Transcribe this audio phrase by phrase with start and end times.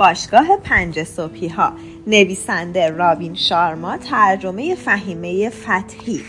[0.00, 1.72] باشگاه پنج صبحی ها
[2.06, 6.20] نویسنده رابین شارما ترجمه فهیمه فتحی.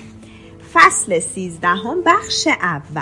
[0.73, 3.01] فصل سیزدهم بخش اول.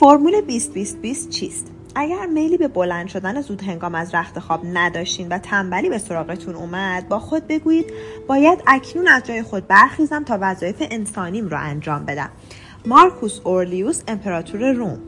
[0.00, 4.60] فرمول 20 20 20 چیست؟ اگر میلی به بلند شدن زود هنگام از رخت خواب
[4.72, 7.92] نداشتین و تنبلی به سراغتون اومد با خود بگویید
[8.26, 12.30] باید اکنون از جای خود برخیزم تا وظایف انسانیم را انجام بدم.
[12.86, 15.07] مارکوس اورلیوس امپراتور روم.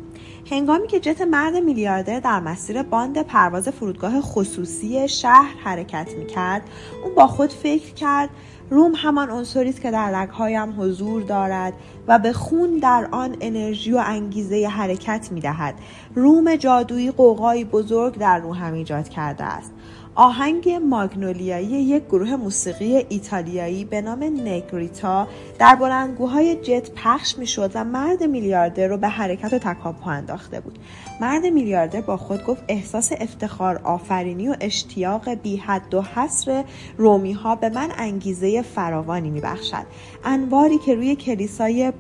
[0.51, 6.63] هنگامی که جت مرد میلیاردر در مسیر باند پرواز فرودگاه خصوصی شهر حرکت می کرد
[7.05, 8.31] اون با خود فکر کرد
[8.71, 11.73] روم همان عنصری است که در رگهایم حضور دارد
[12.09, 15.75] و به خون در آن انرژی و انگیزه حرکت می دهد.
[16.15, 19.73] روم جادویی قوقایی بزرگ در روحم ایجاد کرده است.
[20.21, 27.85] آهنگ ماگنولیایی یک گروه موسیقی ایتالیایی به نام نگریتا در بلندگوهای جت پخش می‌شد و
[27.85, 30.79] مرد میلیاردر رو به حرکت و تکاپو انداخته بود.
[31.21, 36.65] مرد میلیاردر با خود گفت احساس افتخار آفرینی و اشتیاق بی حد و حصر
[36.97, 39.87] رومی ها به من انگیزه فراوانی میبخشد.
[40.25, 41.93] انواری که روی کلیسای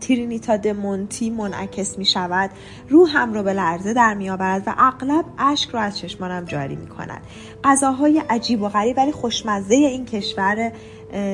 [0.00, 2.50] ترینیتا دمونتی منعکس می شود
[2.88, 6.86] روحم را به لرزه در می آورد و اغلب اشک را از چشمانم جاری می
[6.86, 7.22] کند
[7.64, 10.72] غذاهای عجیب و غریب ولی خوشمزه این کشور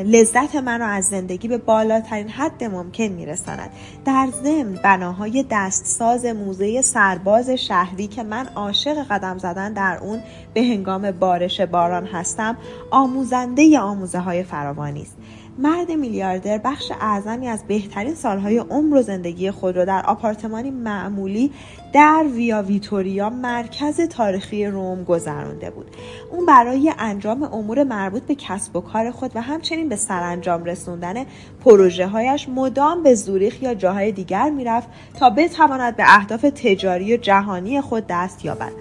[0.05, 3.71] لذت من را از زندگی به بالاترین حد ممکن میرساند.
[4.05, 10.21] در ضمن بناهای دستساز موزه سرباز شهری که من عاشق قدم زدن در اون
[10.55, 12.57] به هنگام بارش باران هستم
[12.91, 15.17] آموزنده آموزه های فراوانی است.
[15.59, 21.53] مرد میلیاردر بخش اعظمی از بهترین سالهای عمر و زندگی خود را در آپارتمانی معمولی
[21.93, 25.87] در ویا ویتوریا مرکز تاریخی روم گذرانده بود.
[26.33, 31.25] اون برای انجام امور مربوط به کسب و کار خود و همچنین به سرانجام رسوندن
[31.65, 34.89] پروژه هایش مدام به زوریخ یا جاهای دیگر می‌رفت
[35.19, 38.73] تا بتواند به اهداف تجاری و جهانی خود دست یابد.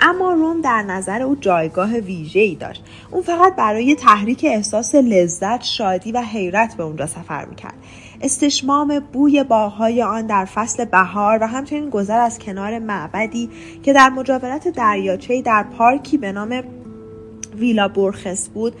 [0.00, 1.92] اما روم در نظر او جایگاه
[2.34, 2.84] ای داشت.
[3.16, 7.74] اون فقط برای تحریک احساس لذت شادی و حیرت به اونجا سفر می‌کرد.
[8.20, 13.50] استشمام بوی باغهای آن در فصل بهار و همچنین گذر از کنار معبدی
[13.82, 16.62] که در مجاورت دریاچه در پارکی به نام
[17.58, 18.74] ویلا برخس بود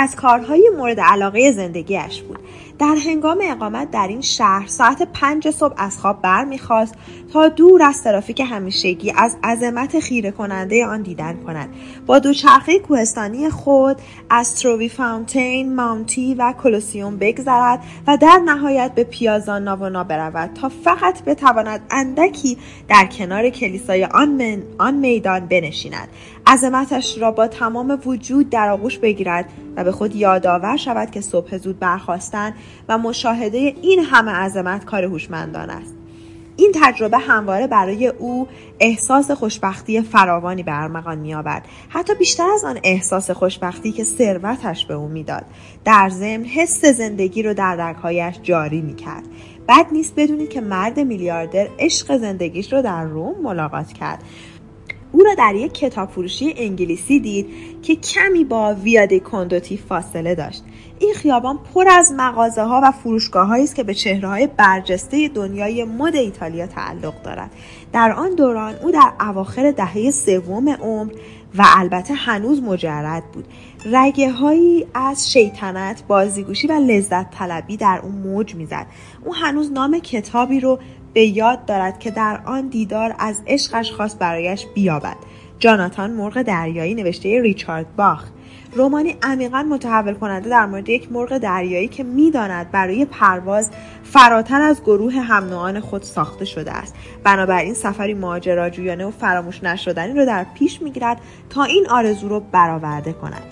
[0.00, 2.38] از کارهای مورد علاقه زندگیش بود.
[2.78, 6.94] در هنگام اقامت در این شهر ساعت پنج صبح از خواب برمیخواست
[7.32, 11.68] تا دور از ترافیک همیشگی از عظمت خیره کننده آن دیدن کند.
[12.06, 13.96] با دوچرخه کوهستانی خود
[14.30, 20.68] از تروی فاونتین ماونتی و کلوسیوم بگذرد و در نهایت به پیازا ناونا برود تا
[20.68, 22.58] فقط بتواند اندکی
[22.88, 26.08] در کنار کلیسای آن, من، آن میدان بنشیند.
[26.48, 29.44] عظمتش را با تمام وجود در آغوش بگیرد
[29.76, 32.54] و به خود یادآور شود که صبح زود برخواستن
[32.88, 35.94] و مشاهده این همه عظمت کار هوشمندان است.
[36.56, 38.48] این تجربه همواره برای او
[38.80, 44.94] احساس خوشبختی فراوانی به ارمغان میآورد حتی بیشتر از آن احساس خوشبختی که ثروتش به
[44.94, 45.44] او می‌داد.
[45.84, 49.24] در ضمن حس زندگی رو در رگهایش جاری می‌کرد.
[49.68, 54.22] بد نیست بدونید که مرد میلیاردر عشق زندگیش رو در روم ملاقات کرد.
[55.12, 57.46] او را در یک کتاب فروشی انگلیسی دید
[57.82, 60.62] که کمی با ویاده کندوتی فاصله داشت.
[60.98, 65.84] این خیابان پر از مغازه ها و فروشگاه است که به چهره های برجسته دنیای
[65.84, 67.50] مد ایتالیا تعلق دارد
[67.92, 71.12] در آن دوران او در اواخر دهه سوم عمر
[71.54, 73.44] و البته هنوز مجرد بود.
[73.84, 78.86] رگه هایی از شیطنت بازیگوشی و لذت طلبی در اون موج می‌زد.
[79.24, 80.78] او هنوز نام کتابی رو
[81.12, 85.16] به یاد دارد که در آن دیدار از عشقش خواست برایش بیابد.
[85.58, 88.24] جاناتان مرغ دریایی نوشته ریچارد باخ.
[88.72, 93.70] رومانی عمیقا متحول کننده در مورد یک مرغ دریایی که می‌داند برای پرواز
[94.04, 96.94] فراتر از گروه هم خود ساخته شده است.
[97.24, 101.20] بنابراین سفری ماجراجویانه و فراموش نشدنی را در پیش می‌گیرد
[101.50, 103.42] تا این آرزو را برآورده کند.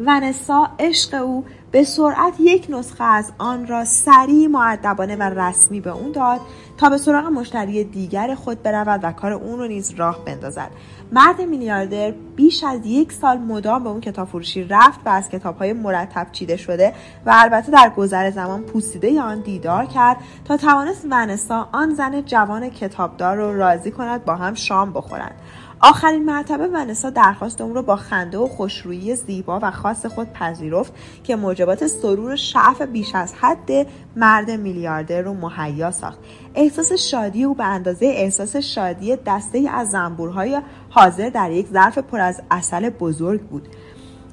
[0.00, 5.90] ونسا عشق او به سرعت یک نسخه از آن را سریع معدبانه و رسمی به
[5.90, 6.40] اون داد
[6.76, 10.70] تا به سراغ مشتری دیگر خود برود و کار اون رو نیز راه بندازد.
[11.12, 15.58] مرد میلیاردر بیش از یک سال مدام به اون کتاب فروشی رفت و از کتاب
[15.58, 16.94] های مرتب چیده شده
[17.26, 22.70] و البته در گذر زمان پوسیده آن دیدار کرد تا توانست ونسا آن زن جوان
[22.70, 25.34] کتابدار رو راضی کند با هم شام بخورند.
[25.82, 30.92] آخرین مرتبه ونسا درخواست اون رو با خنده و خوشرویی زیبا و خاص خود پذیرفت
[31.24, 33.86] که موجبات سرور شعف بیش از حد
[34.16, 36.18] مرد میلیاردر رو مهیا ساخت.
[36.54, 42.20] احساس شادی او به اندازه احساس شادی دسته از زنبورهای حاضر در یک ظرف پر
[42.20, 43.68] از اصل بزرگ بود.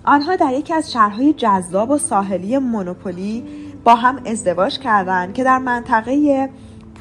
[0.04, 3.44] آنها در یکی از شهرهای جذاب و ساحلی مونوپولی
[3.84, 6.50] با هم ازدواج کردند که در منطقه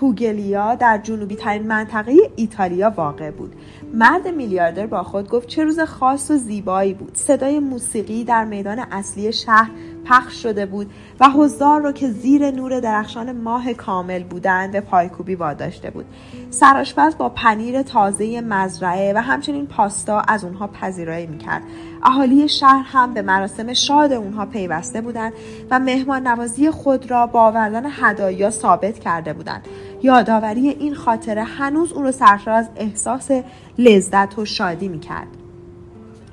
[0.01, 3.55] پوگلیا در جنوبی ترین منطقه ایتالیا واقع بود.
[3.95, 7.15] مرد میلیاردر با خود گفت چه روز خاص و زیبایی بود.
[7.15, 9.71] صدای موسیقی در میدان اصلی شهر
[10.09, 15.35] پخش شده بود و حضار رو که زیر نور درخشان ماه کامل بودند به پایکوبی
[15.35, 16.05] واداشته بود.
[16.51, 21.63] سراشپز با پنیر تازه مزرعه و همچنین پاستا از اونها پذیرایی می‌کرد.
[22.03, 25.33] اهالی شهر هم به مراسم شاد اونها پیوسته بودند
[25.71, 29.69] و مهمان نوازی خود را با آوردن هدایا ثابت کرده بودند.
[30.03, 33.31] یادآوری این خاطره هنوز اون رو سرشار از احساس
[33.79, 35.27] لذت و شادی می‌کرد.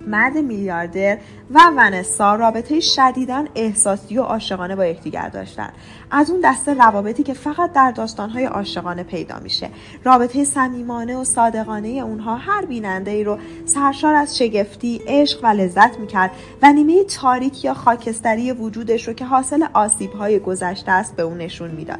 [0.07, 1.17] مرد میلیاردر
[1.51, 5.69] و ونسا رابطه شدیدن احساسی و عاشقانه با یکدیگر داشتن.
[6.11, 9.69] از اون دسته روابطی که فقط در داستانهای عاشقانه پیدا میشه.
[10.03, 15.99] رابطه صمیمانه و صادقانه اونها هر بیننده ای رو سرشار از شگفتی عشق و لذت
[15.99, 21.37] می‌کرد و نیمه تاریک یا خاکستری وجودش رو که حاصل آسیبهای گذشته است به اون
[21.37, 21.99] نشون می‌داد.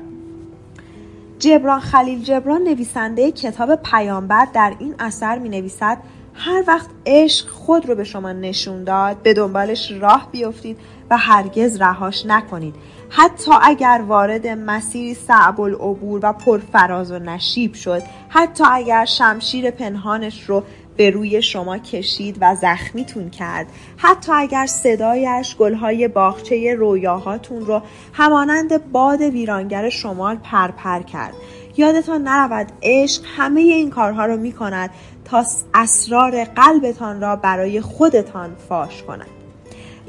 [1.40, 5.98] جبران خلیل جبران نویسنده کتاب پیامبر در این اثر می نویسد
[6.34, 10.78] هر وقت عشق خود رو به شما نشون داد به دنبالش راه بیفتید
[11.10, 12.76] و هرگز رهاش نکنید.
[13.10, 20.44] حتی اگر وارد مسیری صعب العبور و پرفراز و نشیب شد حتی اگر شمشیر پنهانش
[20.44, 20.64] رو
[20.98, 27.82] به روی شما کشید و زخمیتون کرد حتی اگر صدایش گلهای باغچه رویاهاتون رو
[28.14, 31.34] همانند باد ویرانگر شمال پرپر کرد.
[31.78, 34.90] یادتان نرود عشق همه این کارها رو می کند
[35.26, 35.44] تا
[35.74, 39.28] اسرار قلبتان را برای خودتان فاش کند.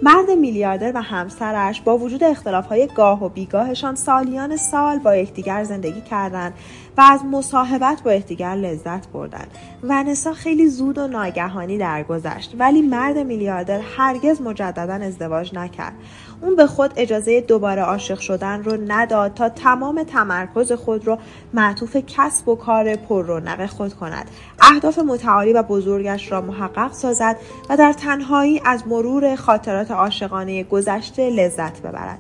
[0.02, 6.00] مرد میلیاردر و همسرش با وجود اختلافهای گاه و بیگاهشان سالیان سال با یکدیگر زندگی
[6.00, 6.55] کردند
[6.96, 9.50] و از مصاحبت با یکدیگر لذت بردند.
[9.82, 15.93] ونسا خیلی زود و ناگهانی درگذشت ولی مرد میلیاردر هرگز مجددا ازدواج نکرد.
[16.41, 21.19] اون به خود اجازه دوباره عاشق شدن رو نداد تا تمام تمرکز خود رو
[21.55, 24.31] معطوف کسب و کار پر رونق خود کند.
[24.61, 27.37] اهداف متعالی و بزرگش را محقق سازد
[27.70, 32.19] و در تنهایی از مرور خاطرات عاشقانه گذشته لذت ببرد.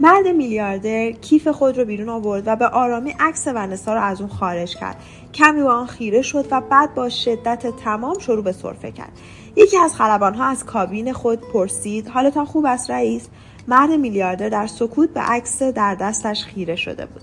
[0.00, 4.30] مرد میلیاردر کیف خود رو بیرون آورد و به آرامی عکس ونسا را از اون
[4.30, 4.96] خارج کرد.
[5.34, 9.12] کمی با آن خیره شد و بعد با شدت تمام شروع به سرفه کرد.
[9.56, 13.28] یکی از ها از کابین خود پرسید حالتان خوب است رئیس؟
[13.68, 17.22] مرد میلیاردر در سکوت به عکس در دستش خیره شده بود.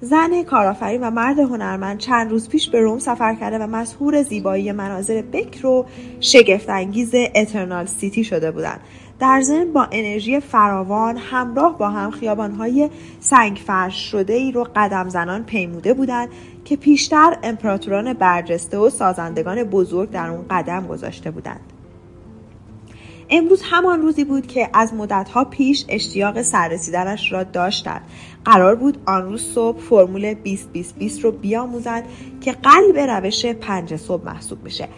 [0.00, 4.72] زن کارآفرین و مرد هنرمند چند روز پیش به روم سفر کرده و مسهور زیبایی
[4.72, 5.86] مناظر بکر و
[6.20, 8.80] شگفت انگیز اترنال سیتی شده بودند.
[9.18, 15.08] در ضمن با انرژی فراوان همراه با هم خیابانهای سنگ فرش شده ای رو قدم
[15.08, 16.28] زنان پیموده بودند
[16.64, 21.60] که پیشتر امپراتوران برجسته و سازندگان بزرگ در اون قدم گذاشته بودند.
[23.30, 28.00] امروز همان روزی بود که از مدتها پیش اشتیاق سررسیدنش را داشتند
[28.44, 32.04] قرار بود آن روز صبح فرمول 20 20 20 رو بیاموزند
[32.40, 34.88] که قلب روش پنج صبح محسوب میشه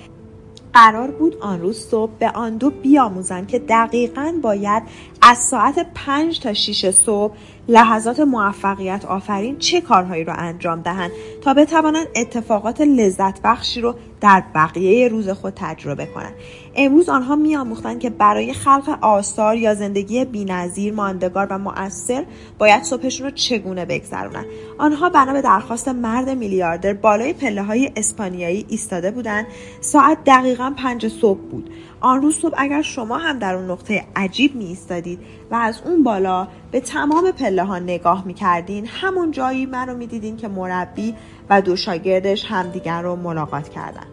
[0.74, 4.82] قرار بود آن روز صبح به آن دو بیاموزند که دقیقا باید
[5.22, 7.34] از ساعت پنج تا 6 صبح
[7.68, 11.10] لحظات موفقیت آفرین چه کارهایی را انجام دهند
[11.40, 16.32] تا بتوانند اتفاقات لذت بخشی رو در بقیه روز خود تجربه کنند.
[16.76, 22.24] امروز آنها میآموختند که برای خلق آثار یا زندگی بینظیر ماندگار و مؤثر
[22.58, 24.46] باید صبحشون رو چگونه بگذرونند.
[24.78, 29.46] آنها بنا به درخواست مرد میلیاردر بالای پله های اسپانیایی ایستاده بودند.
[29.80, 31.70] ساعت دقیقا پنج صبح بود.
[32.00, 35.18] آن روز صبح اگر شما هم در اون نقطه عجیب می ایستادید
[35.50, 39.96] و از اون بالا به تمام پله ها نگاه می کردین همون جایی من رو
[39.96, 41.14] می دیدین که مربی
[41.50, 44.06] و دو شاگردش همدیگر رو ملاقات کردن.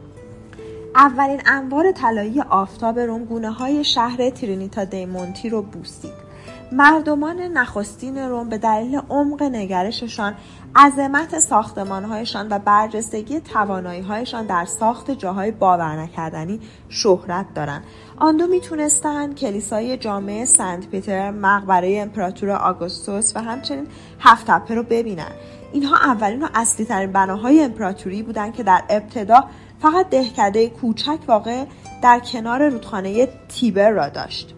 [0.95, 6.26] اولین انوار طلایی آفتاب روم گونه های شهر ترینیتا دیمونتی رو بوسید.
[6.71, 10.35] مردمان نخستین روم به دلیل عمق نگرششان
[10.75, 16.59] عظمت ساختمانهایشان و برجستگی تواناییهایشان در ساخت جاهای باور نکردنی
[16.89, 17.83] شهرت دارند.
[18.17, 23.87] آن دو می‌تونستند کلیسای جامعه سنت پیتر مقبره امپراتور آگوستوس و همچنین
[24.19, 25.35] هفت تپه رو ببینند.
[25.73, 29.43] اینها اولین و اصلی ترین بناهای امپراتوری بودند که در ابتدا
[29.79, 31.65] فقط دهکده کوچک واقع
[32.03, 34.56] در کنار رودخانه تیبر را داشت.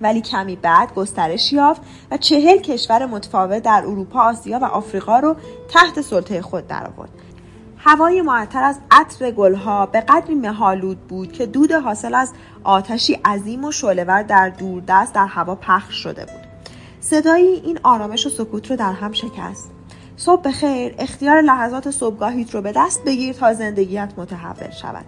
[0.00, 5.36] ولی کمی بعد گسترش یافت و چهل کشور متفاوت در اروپا، آسیا و آفریقا رو
[5.68, 7.10] تحت سلطه خود درآورد.
[7.78, 12.32] هوای معطر از عطر گلها به قدری مهالود بود که دود حاصل از
[12.64, 16.48] آتشی عظیم و شعلهور در دوردست در هوا پخش شده بود.
[17.00, 19.70] صدایی این آرامش و سکوت رو در هم شکست.
[20.16, 25.04] صبح خیر اختیار لحظات صبحگاهیت رو به دست بگیر تا زندگیت متحول شود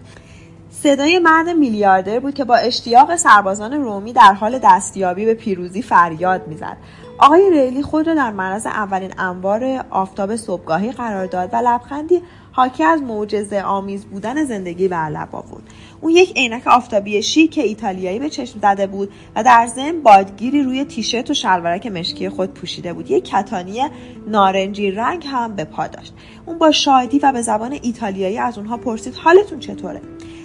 [0.71, 6.47] صدای مرد میلیاردر بود که با اشتیاق سربازان رومی در حال دستیابی به پیروزی فریاد
[6.47, 6.77] می‌زد.
[7.17, 12.83] آقای ریلی خود را در معرض اولین انوار آفتاب صبحگاهی قرار داد و لبخندی حاکی
[12.83, 15.63] از معجزه آمیز بودن زندگی بر لب آورد.
[16.01, 20.85] اون یک عینک آفتابی شیک ایتالیایی به چشم زده بود و در ضمن بادگیری روی
[20.85, 23.11] تیشرت و شلوارک مشکی خود پوشیده بود.
[23.11, 23.81] یک کتانی
[24.27, 26.13] نارنجی رنگ هم به پا داشت.
[26.45, 30.01] اون با شادی و به زبان ایتالیایی از اونها پرسید حالتون چطوره؟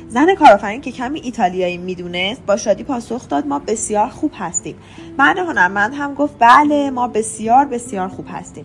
[0.09, 4.77] زن کارآفرین که کمی ایتالیایی می‌دونست با شادی پاسخ داد ما بسیار خوب هستیم.
[5.19, 8.65] مرد هنرمند هم گفت بله ما بسیار بسیار خوب هستیم.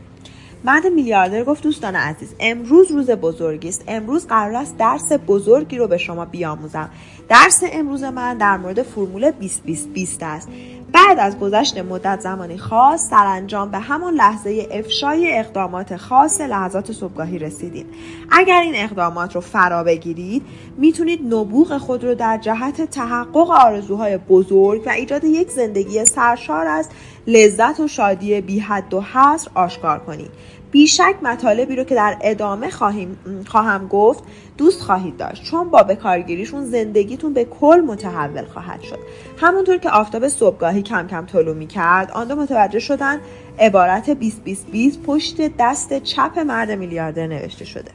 [0.64, 3.84] مرد میلیاردر گفت دوستان عزیز امروز روز بزرگی است.
[3.88, 6.90] امروز قرار است درس بزرگی رو به شما بیاموزم.
[7.30, 10.50] درس امروز من در مورد فرمول 20 20 20 است.
[10.94, 17.40] بعد از گذشت مدت زمانی خاص سرانجام به همان لحظه افشای اقدامات خاص لحظات صبحگاهی
[17.40, 17.86] رسیدیم.
[18.32, 20.44] اگر این اقدامات رو فرا بگیرید
[20.78, 26.90] می‌تونید نبوغ خود رو در جهت تحقق آرزوهای بزرگ و ایجاد یک زندگی سرشار از
[27.28, 30.32] لذت و شادی بی حد و حصر آشکار کنید.
[30.72, 34.24] بیشک مطالبی رو که در ادامه خواهیم خواهم گفت
[34.58, 35.44] دوست خواهید داشت.
[35.44, 39.00] چون با بکارگیریشون زندگیتون به کل متحول خواهد شد.
[39.38, 43.20] همونطور که آفتاب صبحگاهی کم کم طلوع می کرد آن دو متوجه شدن
[43.60, 47.92] عبارت 20 20 20 پشت دست چپ مرد میلیاردر نوشته شده.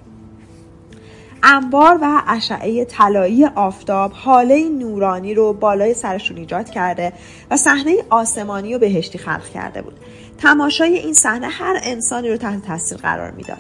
[1.42, 7.12] انبار و اشعه طلایی آفتاب حاله نورانی رو بالای سرشون ایجاد کرده
[7.50, 9.95] و صحنه آسمانی و بهشتی خلق کرده بود.
[10.38, 13.59] تماشای این صحنه هر انسانی رو تحت تاثیر قرار می‌داد.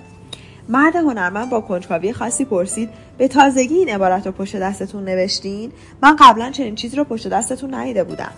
[0.68, 6.16] مرد هنرمند با کنجکاوی خاصی پرسید به تازگی این عبارت رو پشت دستتون نوشتین؟ من
[6.16, 8.32] قبلا چنین چیزی رو پشت دستتون ندیده بودم.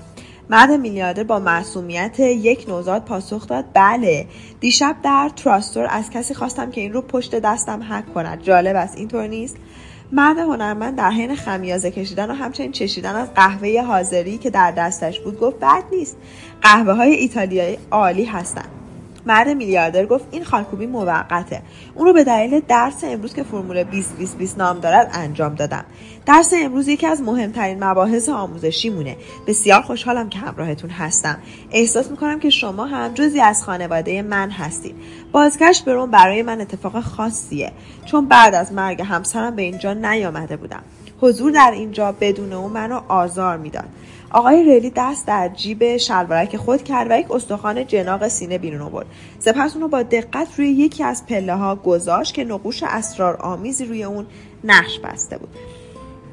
[0.50, 4.26] مرد میلیاردر با معصومیت یک نوزاد پاسخ داد بله
[4.60, 8.42] دیشب در تراستور از کسی خواستم که این رو پشت دستم حک کند.
[8.42, 9.56] جالب است اینطور نیست؟
[10.12, 15.20] مرد هنرمند در حین خمیازه کشیدن و همچنین چشیدن از قهوه حاضری که در دستش
[15.20, 16.16] بود گفت بد نیست.
[16.62, 18.77] قهوه های ایتالیایی عالی هستند
[19.28, 21.62] مرد میلیاردر گفت این خالکوبی موقته.
[21.94, 25.84] اون رو به دلیل درس امروز که فرمول 20 20 20 نام دارد انجام دادم.
[26.26, 29.16] درس امروز یکی از مهمترین مباحث آموزشی مونه.
[29.46, 31.38] بسیار خوشحالم که همراهتون هستم.
[31.70, 34.94] احساس می‌کنم که شما هم جزی از خانواده من هستید.
[35.32, 37.72] بازگشت به روم برای من اتفاق خاصیه.
[38.04, 40.82] چون بعد از مرگ همسرم به اینجا نیامده بودم.
[41.20, 43.88] حضور در اینجا بدون او منو آزار می‌داد.
[44.30, 49.06] آقای ریلی دست در جیب شلوارک خود کرد و یک استخوان جناق سینه بیرون آورد.
[49.38, 53.84] سپس اون رو با دقت روی یکی از پله ها گذاشت که نقوش اسرار آمیزی
[53.84, 54.26] روی اون
[54.64, 55.48] نقش بسته بود.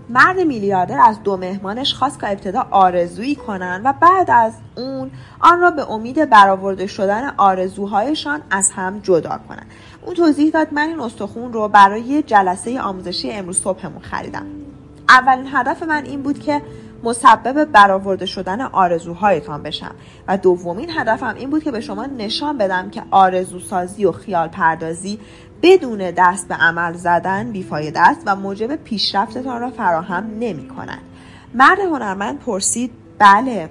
[0.09, 5.59] مرد میلیاردر از دو مهمانش خواست که ابتدا آرزویی کنند و بعد از اون آن
[5.59, 9.65] را به امید برآورده شدن آرزوهایشان از هم جدا کنند
[10.05, 14.45] اون توضیح داد من این استخون رو برای جلسه آموزشی امروز صبحمون خریدم.
[15.09, 16.61] اولین هدف من این بود که
[17.05, 19.95] مسبب برآورده شدن آرزوهایتان بشم
[20.27, 25.19] و دومین هدفم این بود که به شما نشان بدم که آرزوسازی و خیال پردازی
[25.61, 31.01] بدون دست به عمل زدن بیفایده است و موجب پیشرفتتان را فراهم نمی کند.
[31.53, 33.69] مرد هنرمند پرسید بله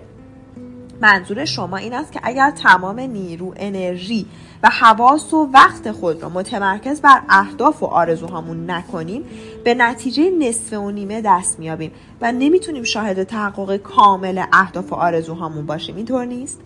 [1.00, 4.26] منظور شما این است که اگر تمام نیرو انرژی
[4.62, 9.24] و حواس و وقت خود را متمرکز بر اهداف و آرزوهامون نکنیم
[9.64, 15.66] به نتیجه نصف و نیمه دست میابیم و نمی‌تونیم شاهد تحقق کامل اهداف و آرزوهامون
[15.66, 15.96] باشیم.
[15.96, 16.60] اینطور نیست؟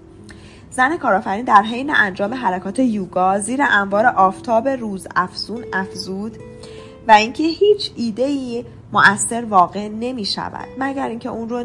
[0.71, 6.37] زن کارآفرین در حین انجام حرکات یوگا زیر انوار آفتاب روز افزون افزود
[7.09, 11.65] و اینکه هیچ ایده ای مؤثر واقع نمی شود مگر اینکه اون رو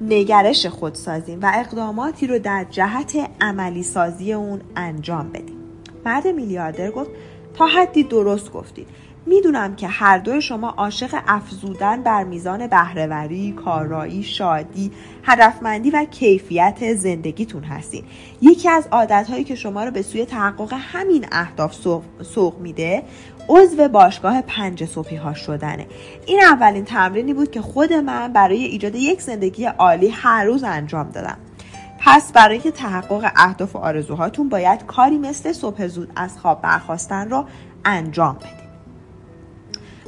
[0.00, 5.56] نگرش خود سازیم و اقداماتی رو در جهت عملی سازی اون انجام بدیم.
[6.04, 7.10] مرد میلیاردر گفت
[7.54, 8.86] تا حدی درست گفتید.
[9.26, 14.92] می‌دونم که هر دوی شما عاشق افزودن بر میزان بهرهوری، کارایی، شادی،
[15.24, 18.04] هدفمندی و کیفیت زندگیتون هستین.
[18.40, 21.74] یکی از عادتهایی که شما رو به سوی تحقق همین اهداف
[22.22, 23.02] سوق میده
[23.48, 25.86] عضو باشگاه پنج صبحی ها شدنه.
[26.26, 31.10] این اولین تمرینی بود که خود من برای ایجاد یک زندگی عالی هر روز انجام
[31.10, 31.36] دادم.
[32.00, 37.44] پس برای تحقق اهداف و آرزوهاتون باید کاری مثل صبح زود از خواب برخواستن رو
[37.84, 38.61] انجام بدید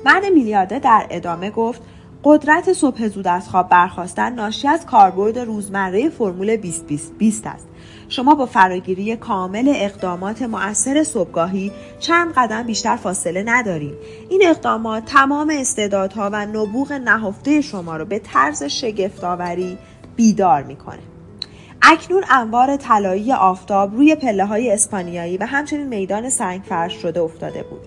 [0.04, 1.82] مرد میلیارده در ادامه گفت
[2.24, 7.68] قدرت صبح زود از خواب برخواستن ناشی از کاربرد روزمره فرمول 20 20 است.
[8.08, 13.94] شما با فراگیری کامل اقدامات مؤثر صبحگاهی چند قدم بیشتر فاصله نداریم.
[14.28, 19.78] این اقدامات تمام استعدادها و نبوغ نهفته شما رو به طرز شگفتآوری
[20.16, 21.02] بیدار می‌کنه.
[21.82, 27.62] اکنون انوار طلایی آفتاب روی پله های اسپانیایی و همچنین میدان سنگ فرش شده افتاده
[27.62, 27.80] بود.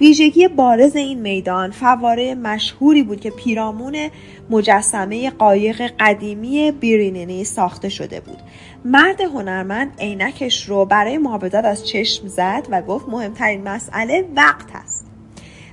[0.00, 4.10] ویژگی بارز این میدان فواره مشهوری بود که پیرامون
[4.50, 8.38] مجسمه قایق قدیمی بیرینینی ساخته شده بود.
[8.84, 15.06] مرد هنرمند عینکش رو برای محافظت از چشم زد و گفت مهمترین مسئله وقت است.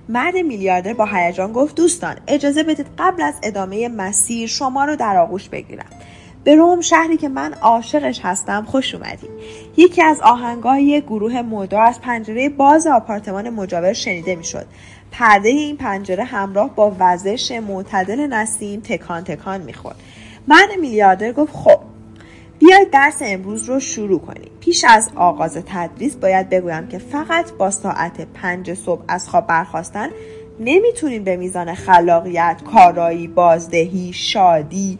[0.09, 5.17] مرد میلیاردر با هیجان گفت دوستان اجازه بدید قبل از ادامه مسیر شما رو در
[5.17, 5.89] آغوش بگیرم.
[6.45, 9.29] به روم شهری که من عاشقش هستم خوش اومدید
[9.77, 14.65] یکی از آهنگای گروه مودا از پنجره باز آپارتمان مجاور شنیده می‌شد.
[15.11, 19.95] پرده این پنجره همراه با وزش معتدل نسیم تکان تکان می‌خورد.
[20.47, 21.79] من میلیاردر گفت خب
[22.59, 24.51] بیاید درس امروز رو شروع کنیم.
[24.59, 30.09] پیش از آغاز تدریس باید بگویم که فقط با ساعت پنج صبح از خواب برخواستن
[30.59, 34.99] نمی‌تونیم به میزان خلاقیت کارایی بازدهی شادی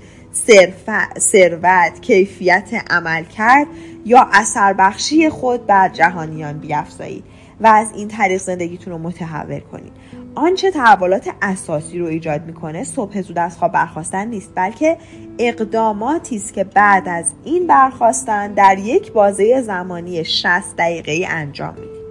[1.19, 3.67] ثروت کیفیت عمل کرد
[4.05, 7.23] یا اثر بخشی خود بر جهانیان بیافزایید
[7.61, 9.93] و از این طریق زندگیتون رو متحول کنید.
[10.35, 14.97] آنچه تحولات اساسی رو ایجاد می‌کنه صبح زود از خواب برخواستن نیست بلکه
[15.39, 22.05] اقداماتی است که بعد از این برخواستن در یک بازه زمانی 60 دقیقه انجام می‌دید.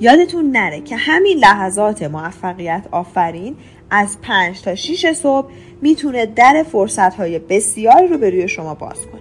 [0.00, 3.56] یادتون نره که همین لحظات موفقیت آفرین
[3.90, 5.48] از 5 تا 6 صبح
[5.80, 9.20] می‌تونه در فرصت های بسیاری رو به روی شما باز کنه.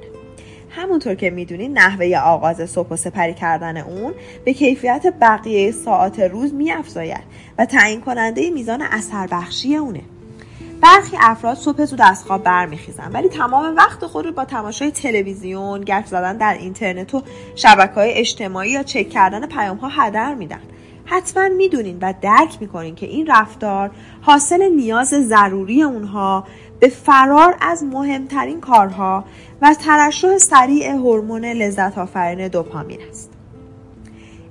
[0.69, 4.13] همونطور که می‌دونید نحوه آغاز صبح و سپری کردن اون
[4.45, 7.23] به کیفیت بقیه ساعت روز میافزاید
[7.57, 10.01] و تعیین کننده میزان اثر بخشی اونه.
[10.81, 15.81] برخی افراد صبح زود از خواب برمیخیزن ولی تمام وقت خود رو با تماشای تلویزیون
[15.81, 17.23] گپ زدن در اینترنت و
[17.55, 20.61] شبکه های اجتماعی یا چک کردن پیام ها هدر میدن.
[21.09, 26.43] حتما می‌دونین و درک می‌کنین که این رفتار حاصل نیاز ضروری اونها
[26.79, 29.25] به فرار از مهمترین کارها
[29.61, 33.31] و ترشح سریع هورمون لذت آفرین دوپامین است.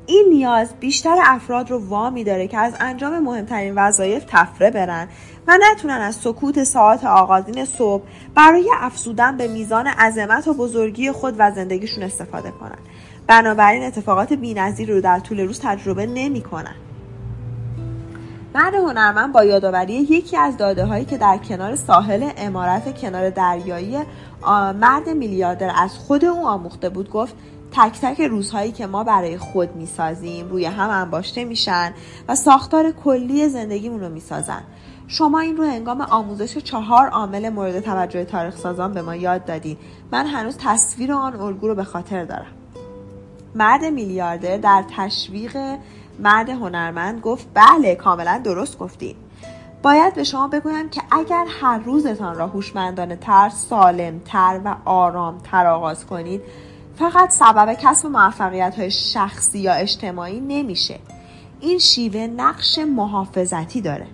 [0.06, 5.08] این نیاز بیشتر افراد رو وامی داره که از انجام مهمترین وظایف تفره برن
[5.46, 8.02] و نتونن از سکوت ساعت آغازین صبح
[8.34, 12.78] برای افزودن به میزان عظمت و بزرگی خود و زندگیشون استفاده کنن.
[13.28, 16.74] بنابراین اتفاقات بینظیر رو در طول روز تجربه نمی‌کنن.
[18.54, 23.98] مرد هنرمند با یادآوری یکی از داده هایی که در کنار ساحل امارت کنار دریایی
[24.80, 27.34] مرد میلیاردر از خود او آموخته بود گفت
[27.72, 31.92] تک تک روزهایی که ما برای خود می‌سازیم روی هم انباشته میشن
[32.28, 34.62] و ساختار کلی زندگیمون رو می‌سازن.
[35.06, 39.76] شما این رو هنگام آموزش چهار عامل مورد توجه تاریخ سازان به ما یاد دادین.
[40.12, 42.57] من هنوز تصویر آن الگو رو به خاطر دارم.
[43.54, 45.56] مرد میلیاردر در تشویق
[46.18, 49.16] مرد هنرمند گفت بله کاملا درست گفتید
[49.82, 55.38] باید به شما بگویم که اگر هر روزتان را هوشمندانه تر سالم تر و آرام
[55.38, 56.40] تر آغاز کنید
[56.98, 60.98] فقط سبب کسب موفقیت های شخصی یا اجتماعی نمیشه.
[61.60, 64.06] این شیوه نقش محافظتی داره.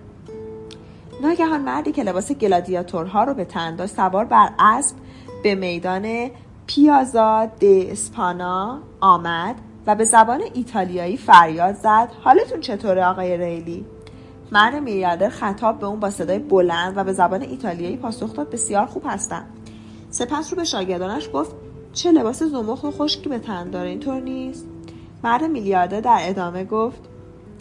[1.21, 4.95] ناگهان مردی که لباس گلادیاتورها رو به تن داشت سوار بر اسب
[5.43, 6.31] به میدان
[6.67, 9.55] پیازا د اسپانا آمد
[9.87, 12.09] و به زبان ایتالیایی فریاد زد.
[12.23, 13.85] حالتون چطوره آقای ریلی؟
[14.51, 18.49] مرد میلیاردر خطاب به اون با صدای بلند و به زبان ایتالیایی پاسخ داد.
[18.49, 19.45] بسیار خوب هستم.
[20.09, 21.55] سپس رو به شاگردانش گفت
[21.93, 24.65] چه لباس زمخت و خشکی به تن داره؟ اینطور نیست.
[25.23, 27.01] مرد میلیاردر در ادامه گفت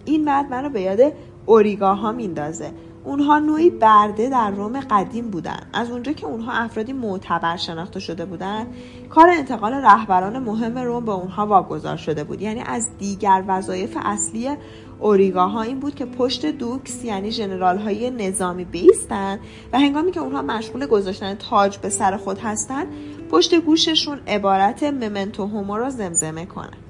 [0.05, 1.13] این مرد منو به یاد
[1.47, 2.71] اوریگاها میندازه.
[3.05, 5.61] اونها نوعی برده در روم قدیم بودن.
[5.73, 8.67] از اونجا که اونها افرادی معتبر شناخته شده بودن
[9.11, 12.43] کار انتقال رهبران مهم روم به اونها واگذار شده بود.
[12.43, 14.57] یعنی از دیگر وظایف اصلی
[15.01, 19.39] اوریگاها این بود که پشت دوکس یعنی جنرال های نظامی بیستن
[19.73, 22.87] و هنگامی که اونها مشغول گذاشتن تاج به سر خود هستن
[23.31, 26.84] پشت گوششون عبارت ممنتو هومو را زمزمه کنن.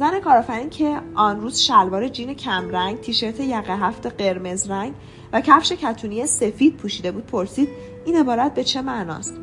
[0.00, 4.94] زن کارآفرین که آن روز شلوار جین کمرنگ تیشرت یقه هفت قرمز رنگ
[5.32, 7.68] و کفش کتونی سفید پوشیده بود پرسید
[8.04, 9.34] این عبارت به چه معناست؟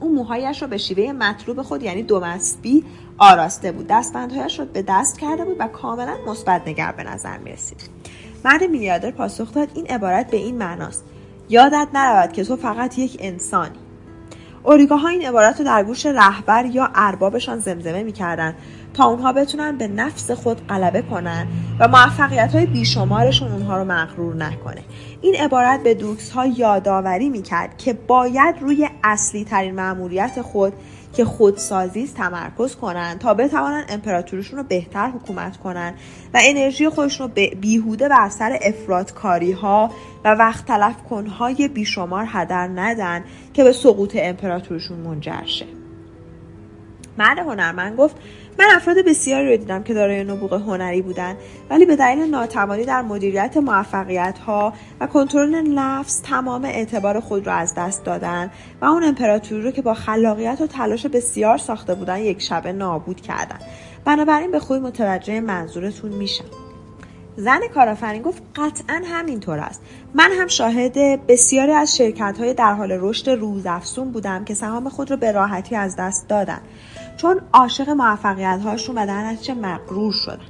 [0.00, 2.84] او موهایش را به شیوه مطلوب خود یعنی دومسبی
[3.18, 3.86] آراسته بود.
[3.86, 7.80] دستبندهایش را به دست کرده بود و کاملا مثبت نگر به نظر می رسید
[8.44, 11.04] مرد میلیاردر پاسخ داد این عبارت به این معناست.
[11.48, 13.78] یادت نرود که تو فقط یک انسانی.
[14.66, 18.54] اوریگاها این عبارت رو در گوش رهبر یا اربابشان زمزمه می‌کردند.
[18.96, 21.46] تا اونها بتونن به نفس خود غلبه کنن
[21.80, 24.82] و موفقیت های بیشمارشون اونها رو مغرور نکنه.
[25.20, 30.72] این عبارت به دوکس ها یادآوری می‌کرد که باید روی اصلی ترین معمولیت خود
[31.16, 35.94] که خودسازی تمرکز کنن تا بتوانن امپراتوریشون رو بهتر حکومت کنن
[36.34, 39.90] و انرژی خودشون رو بیهوده بر سر افرادکاری ها
[40.24, 45.66] و وقت تلف کنهای بیشمار هدر ندن که به سقوط امپراتوریشون منجر شه.
[47.18, 48.16] مرد هنرمند گفت
[48.58, 51.36] من افراد بسیاری رو دیدم که دارای نبوغ هنری بودند
[51.70, 57.54] ولی به دلیل ناتوانی در مدیریت موفقیت ها و کنترل نفس تمام اعتبار خود را
[57.54, 62.18] از دست دادن و اون امپراتوری رو که با خلاقیت و تلاش بسیار ساخته بودن
[62.18, 63.58] یک شبه نابود کردن.
[64.04, 66.44] بنابراین به خوبی متوجه منظورتون میشم.
[67.36, 69.80] زن کارآفرین گفت قطعا همینطور است.
[70.14, 75.10] من هم شاهد بسیاری از شرکت های در حال رشد روزافزون بودم که سهام خود
[75.10, 76.60] را به راحتی از دست دادن.
[77.16, 80.46] چون عاشق موفقیت هاشون و در نتیجه مغرور شدن.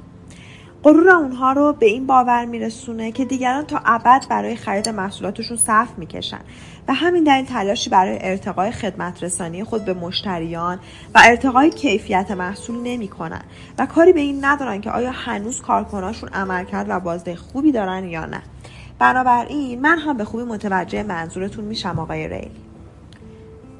[0.83, 5.87] غرور اونها رو به این باور میرسونه که دیگران تا ابد برای خرید محصولاتشون صف
[5.97, 6.39] می‌کشن
[6.87, 10.79] و همین دلیل تلاشی برای ارتقای خدمت رسانی خود به مشتریان
[11.15, 13.41] و ارتقای کیفیت محصول نمی‌کنن
[13.77, 18.25] و کاری به این ندارن که آیا هنوز کارکناشون عملکرد و بازده خوبی دارن یا
[18.25, 18.41] نه.
[18.99, 22.66] بنابراین من هم به خوبی متوجه منظورتون میشم آقای ریلی.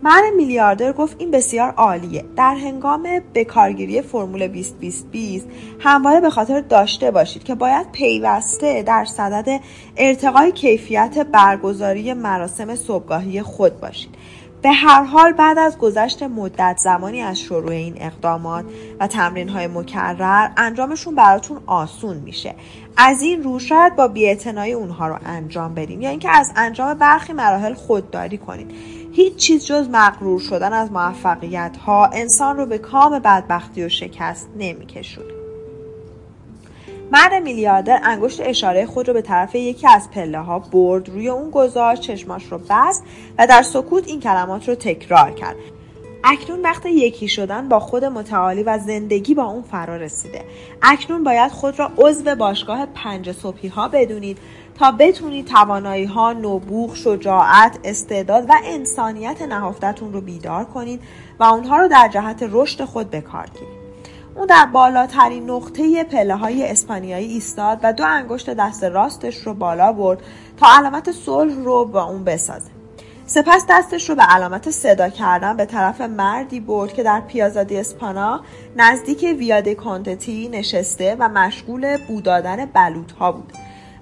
[0.03, 2.25] مرد میلیاردر گفت این بسیار عالیه.
[2.35, 5.47] در هنگام بکارگیری فرمول 2020
[5.79, 9.61] همواره به خاطر داشته باشید که باید پیوسته در صدد
[9.97, 14.15] ارتقای کیفیت برگزاری مراسم صبحگاهی خود باشید.
[14.61, 18.65] به هر حال بعد از گذشت مدت زمانی از شروع این اقدامات
[18.99, 22.55] و تمرین های مکرر انجامشون براتون آسون میشه.
[22.97, 26.01] از این رو شاید با بیاعتنایی اونها رو انجام بدین.
[26.01, 28.71] یا اینکه از انجام برخی مراحل خودداری کنید
[29.13, 34.49] هیچ چیز جز مغرور شدن از موفقیت ها انسان رو به کام بدبختی و شکست
[34.57, 35.33] نمیکشونه.
[37.11, 41.51] مرد میلیاردر انگشت اشاره خود رو به طرف یکی از پله ها برد روی اون
[41.51, 43.03] گذاشت چشماش رو بست
[43.37, 45.55] و در سکوت این کلمات رو تکرار کرد.
[46.23, 50.41] اکنون وقت یکی شدن با خود متعالی و زندگی با اون فرا رسیده.
[50.81, 54.37] اکنون باید خود را عضو باشگاه پنج صبحی ها بدونید
[54.79, 61.01] تا بتونید توانایی ها نبوغ شجاعت استعداد و انسانیت نهفتتون رو بیدار کنید
[61.39, 63.77] و اونها رو در جهت رشد خود بکار گیرید
[64.35, 69.93] او در بالاترین نقطه پله های اسپانیایی ایستاد و دو انگشت دست راستش رو بالا
[69.93, 70.19] برد
[70.57, 72.76] تا علامت صلح رو با اون بسازه.
[73.29, 78.41] سپس دستش رو به علامت صدا کردن به طرف مردی برد که در پیازادی اسپانا
[78.75, 83.53] نزدیک ویاده کانتتی نشسته و مشغول بودادن بلوط ها بود.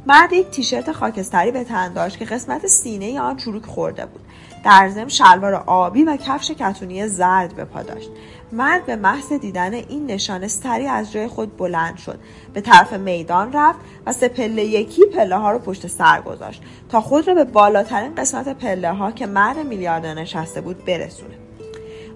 [0.07, 4.21] مرد یک تیشرت خاکستری به تن داشت که قسمت سینه آن چروک خورده بود.
[4.65, 8.09] در ضمن شلوار آبی و کفش کتونی زرد به پا داشت.
[8.51, 12.19] مرد به محض دیدن این نشانه سری از جای خود بلند شد.
[12.53, 17.01] به طرف میدان رفت و سه پله یکی پله ها رو پشت سر گذاشت تا
[17.01, 21.35] خود را به بالاترین قسمت پله ها که مرد میلیاردر نشسته بود برسونه.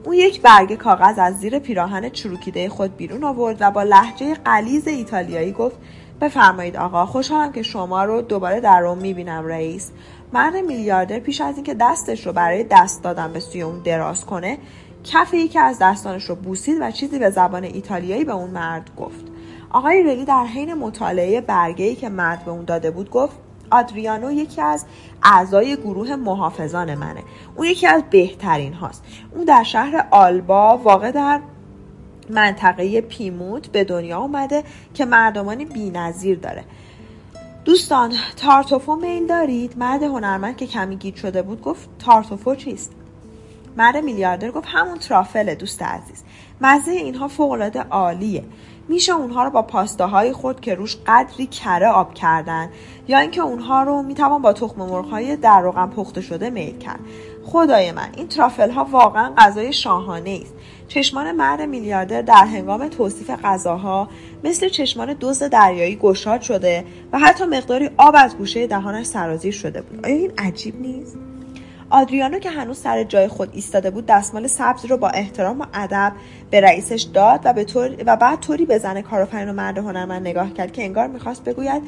[0.03, 4.87] او یک برگ کاغذ از زیر پیراهن چروکیده خود بیرون آورد و با لحجه قلیز
[4.87, 5.77] ایتالیایی گفت
[6.21, 9.91] بفرمایید آقا خوشحالم که شما رو دوباره در روم می‌بینم رئیس.
[10.33, 14.57] مرد میلیاردر پیش از اینکه دستش رو برای دست دادن به سوی اون دراز کنه
[15.03, 19.25] کف یکی از دستانش رو بوسید و چیزی به زبان ایتالیایی به اون مرد گفت.
[19.69, 23.37] آقای رلی در حین مطالعه برگه که مرد به اون داده بود گفت
[23.71, 24.85] آدریانو یکی از
[25.23, 27.23] اعضای گروه محافظان منه.
[27.55, 29.03] اون یکی از بهترین هاست.
[29.35, 31.39] اون در شهر آلبا واقع در
[32.29, 36.63] منطقه پیموت به دنیا اومده که مردمانی بینظیر داره.
[37.65, 42.91] دوستان تارتوفو میل دارید؟ مرد هنرمند که کمی گیت شده بود گفت تارتوفو چیست؟
[43.77, 46.23] مرد میلیاردر گفت همون ترافل دوست عزیز.
[46.61, 48.43] مزه اینها فوقالعاده عالیه.
[48.87, 52.69] میشه اونها رو با پاستاهایی خورد که روش قدری کره آب کردن
[53.07, 56.99] یا اینکه اونها رو می‌توان با تخم مرغ‌های در روغن پخته شده میل کرد.
[57.45, 60.53] خدای من این ترافل ها واقعا غذای شاهانه است.
[60.87, 64.09] چشمان مرد میلیاردر در هنگام توصیف غذاها
[64.43, 69.81] مثل چشمان دوز دریایی گشاد شده و حتی مقداری آب از گوشه دهانش سرازیر شده
[69.81, 70.05] بود.
[70.05, 71.17] آیا این عجیب نیست؟
[71.89, 76.13] آدریانو که هنوز سر جای خود ایستاده بود دستمال سبز رو با احترام و ادب
[76.51, 80.27] به رئیسش داد و, به طور و بعد طوری به زن کارآفرین و مرد هنرمند
[80.27, 81.83] نگاه کرد که انگار می‌خواست بگوید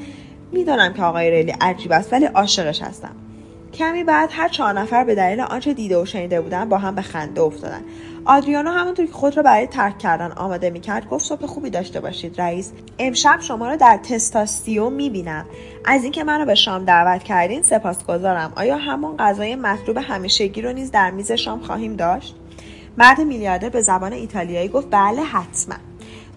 [0.52, 3.16] می‌دانم که آقای ریلی عجیب است ولی عاشقش هستم.
[3.74, 7.02] کمی بعد هر چهار نفر به دلیل آنچه دیده و شنیده بودن با هم به
[7.02, 7.82] خنده افتادن.
[8.26, 12.42] آدریانو همونطور که خود را برای ترک کردن آماده می‌کرد گفت صبح خوبی داشته باشید
[12.42, 12.72] رئیس.
[13.00, 15.46] امشب شما را در تستاسیو می‌بینم.
[15.86, 18.54] از اینکه منو به شام دعوت کردین سپاسگزارم.
[18.56, 22.36] آیا همون غذای مطلوب همیشگی رو نیز در میز شام خواهیم داشت؟
[22.98, 25.76] مرد میلیاردر به زبان ایتالیایی گفت بله حتما.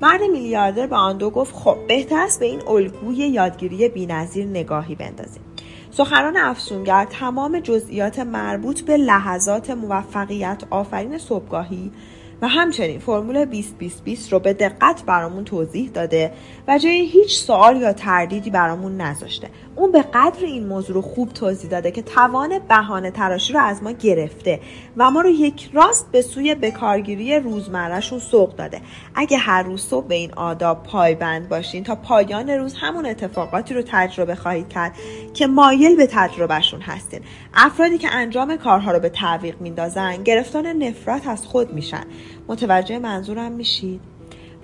[0.02, 4.94] مرد میلیاردر به آن دو گفت خب بهتر است به این الگوی یادگیری بینظیر نگاهی
[4.94, 5.42] بندازیم.
[5.96, 11.92] سخنان افسونگر تمام جزئیات مربوط به لحظات موفقیت آفرین صبحگاهی
[12.42, 16.32] و همچنین فرمول 20 20 20 رو به دقت برامون توضیح داده
[16.68, 19.50] و جای هیچ سوال یا تردیدی برامون نذاشته.
[19.76, 23.82] اون به قدر این موضوع رو خوب توضیح داده که توان بهانه تراشی رو از
[23.82, 24.60] ما گرفته
[24.96, 28.80] و ما رو یک راست به سوی بکارگیری روزمرهشون سوق داده.
[29.14, 33.82] اگه هر روز صبح به این آداب پایبند باشین تا پایان روز همون اتفاقاتی رو
[33.86, 34.92] تجربه خواهید کرد
[35.34, 37.20] که مایل به تجربهشون هستین.
[37.54, 42.04] افرادی که انجام کارها رو به تعویق میندازن گرفتار نفرت از خود میشن.
[42.48, 44.13] متوجه منظورم میشید؟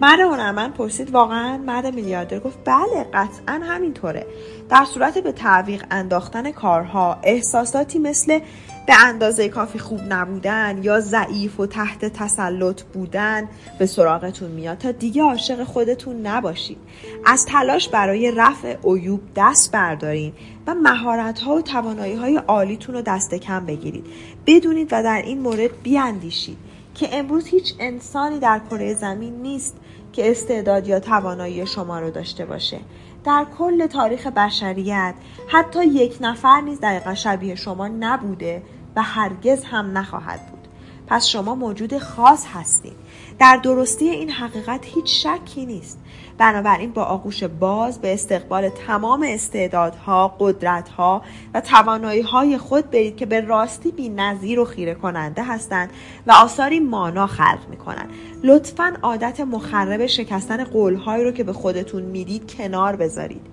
[0.03, 4.27] مرد هنرمند پرسید واقعا مرد میلیاردر؟ گفت بله قطعا همینطوره.
[4.69, 8.39] در صورت به تعویق انداختن کارها احساساتی مثل
[8.87, 14.93] به اندازه کافی خوب نبودن یا ضعیف و تحت تسلط بودن به سراغتون میاد تا
[14.93, 16.79] دیگه عاشق خودتون نباشید.
[17.27, 20.33] از تلاش برای رفع عیوب دست بردارین
[20.67, 24.07] و مهارت ها و توانایی های عالیتون رو دست کم بگیرید.
[24.47, 26.59] بدونید و در این مورد بیاندیشید
[26.95, 29.77] که امروز هیچ انسانی در کره زمین نیست
[30.13, 32.81] که استعداد یا توانایی شما رو داشته باشه.
[33.25, 35.15] در کل تاریخ بشریت
[35.49, 38.63] حتی یک نفر نیز دقیقا شبیه شما نبوده
[38.97, 40.69] و هرگز هم نخواهد بود.
[41.07, 42.97] پس شما موجود خاص هستید.
[43.39, 45.99] در درستی این حقیقت هیچ شکی نیست.
[46.41, 51.23] بنابراین با آغوش باز به استقبال تمام استعدادها، قدرتها
[51.55, 55.91] و توانایی های خود برید که به راستی بی نظیر و خیره کننده هستند
[56.27, 58.09] و آثاری مانا خلق می کنند.
[58.45, 63.47] لطفا عادت مخرب شکستن قولهایی رو که به خودتون می‌دید کنار بذارید.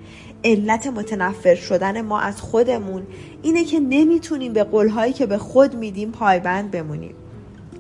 [0.44, 3.04] علت متنفر شدن ما از خودمون
[3.42, 7.16] اینه که نمی‌تونیم به قولهایی که به خود میدیم پایبند بمونیم.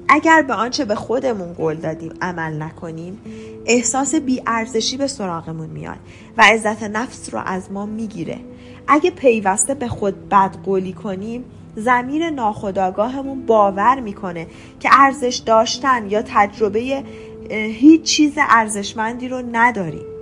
[0.10, 3.22] اگر به آنچه به خودمون قول دادیم عمل نکنیم
[3.65, 5.98] احساس بیارزشی به سراغمون میاد
[6.38, 8.39] و عزت نفس رو از ما می‌گیره.
[8.88, 14.48] اگه پیوسته به خود بدقولی کنیم زمیر ناخداگاهمون باور می‌کنه
[14.80, 17.04] که ارزش داشتن یا تجربه
[17.50, 20.17] هیچ چیز ارزشمندی رو نداریم.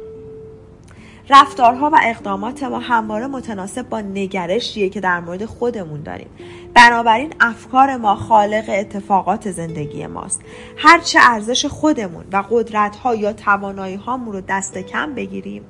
[1.29, 6.29] رفتارها و اقدامات ما همواره متناسب با نگرشیه که در مورد خودمون داریم.
[6.73, 10.41] بنابراین افکار ما خالق اتفاقات زندگی ماست.
[10.77, 15.63] هرچه ارزش خودمون و قدرت ها یا توانایی هامون رو دست کم بگیریم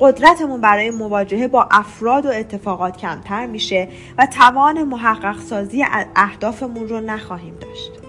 [0.00, 5.84] قدرتمون برای مواجهه با افراد و اتفاقات کمتر میشه و توان محقق سازی
[6.16, 8.07] اهدافمون رو نخواهیم داشت.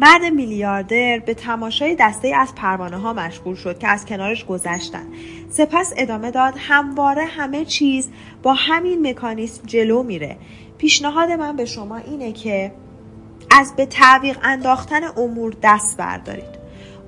[0.00, 5.06] مرد میلیاردر به تماشای دسته از پروانه ها مشغول شد که از کنارش گذشتن.
[5.50, 8.08] سپس ادامه داد همواره همه چیز
[8.42, 10.36] با همین مکانیسم جلو میره.
[10.78, 12.72] پیشنهاد من به شما اینه که
[13.50, 16.58] از به تعویق انداختن امور دست بردارید.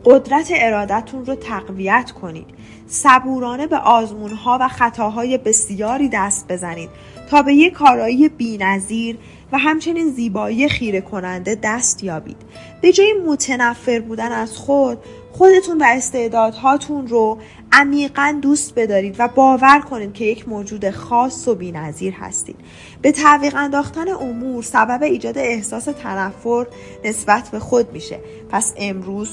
[0.05, 2.47] قدرت ارادتون رو تقویت کنید.
[2.87, 6.91] صبورانه به آزمونها و خطاهای بسیاری دست بزنید
[7.31, 9.19] تا به یک کارایی بینظیر
[9.53, 12.37] و همچنین زیبایی خیره کننده دست یابید.
[12.81, 14.99] به جای متنفر بودن از خود
[15.33, 17.39] خودتون و استعدادهاتون رو
[17.73, 22.57] عمیقا دوست بدارید و باور کنید که یک موجود خاص و بینظیر هستید.
[23.03, 26.67] به تعویق انداختن امور سبب ایجاد احساس تنفر
[27.05, 28.21] نسبت به خود میشه.
[28.51, 29.31] پس امروز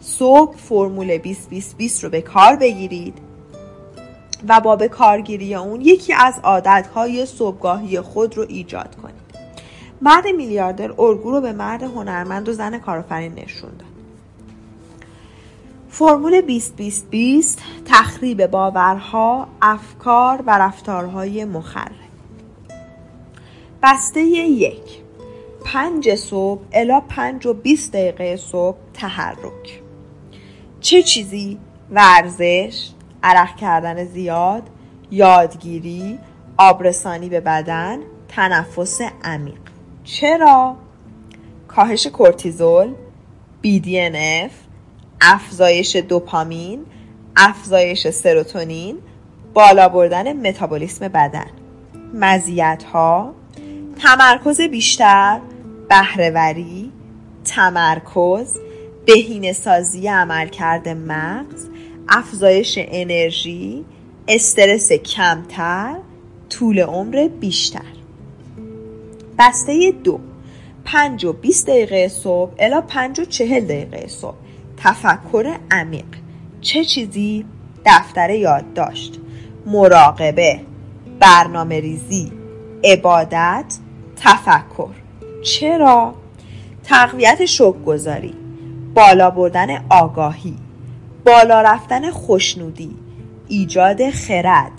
[0.00, 3.18] صبح فرمول 20 20 20 رو به کار بگیرید
[4.48, 9.23] و با به کارگیری اون یکی از عادتهای صبحگاهی خود رو ایجاد کنید.
[10.02, 13.70] مرد میلیاردر ارگو رو به مرد هنرمند و زن کارآفرین نشون
[15.88, 21.92] فرمول 20 20 20 تخریب باورها، افکار و رفتارهای مخرب.
[23.82, 25.02] بسته یک
[25.64, 29.82] پنج صبح الا پنج و 20 دقیقه صبح تحرک.
[30.80, 31.58] چه چیزی؟
[31.90, 32.90] ورزش،
[33.22, 34.62] عرق کردن زیاد،
[35.10, 36.18] یادگیری،
[36.56, 39.73] آبرسانی به بدن، تنفس عمیق.
[40.04, 40.76] چرا؟
[41.68, 42.94] کاهش کورتیزول،
[43.64, 44.52] BDNF،
[45.20, 46.86] افزایش دوپامین،
[47.36, 48.98] افزایش سروتونین،
[49.54, 51.50] بالا بردن متابولیسم بدن
[52.14, 53.34] مزیت ها
[54.02, 55.40] تمرکز بیشتر
[55.88, 56.92] بهرهوری
[57.44, 58.56] تمرکز
[59.06, 61.68] بهینه سازی عملکرد مغز
[62.08, 63.84] افزایش انرژی
[64.28, 65.96] استرس کمتر
[66.50, 68.03] طول عمر بیشتر
[69.38, 70.20] بسته دو.
[70.84, 74.36] پنج و 20 دقیقه صبح الا پنج و چهل دقیقه صبح.
[74.76, 76.04] تفکر عمیق.
[76.60, 77.44] چه چیزی؟
[77.86, 79.20] دفتر یادداشت
[79.66, 80.60] مراقبه
[81.20, 82.32] برنامه ریزی
[82.84, 83.78] عبادت
[84.16, 84.94] تفکر.
[85.42, 86.14] چرا؟
[86.84, 88.34] تقویت شک گذاری
[88.94, 90.56] بالا بردن آگاهی
[91.26, 92.96] بالا رفتن خوشنودی
[93.48, 94.72] ایجاد خرد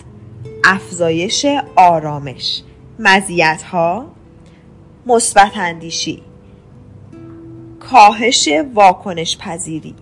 [0.64, 2.62] افزایش آرامش.
[2.98, 4.06] مزیت ها
[5.06, 6.22] مثبت اندیشی.
[7.80, 9.94] کاهش واکنش پذیری.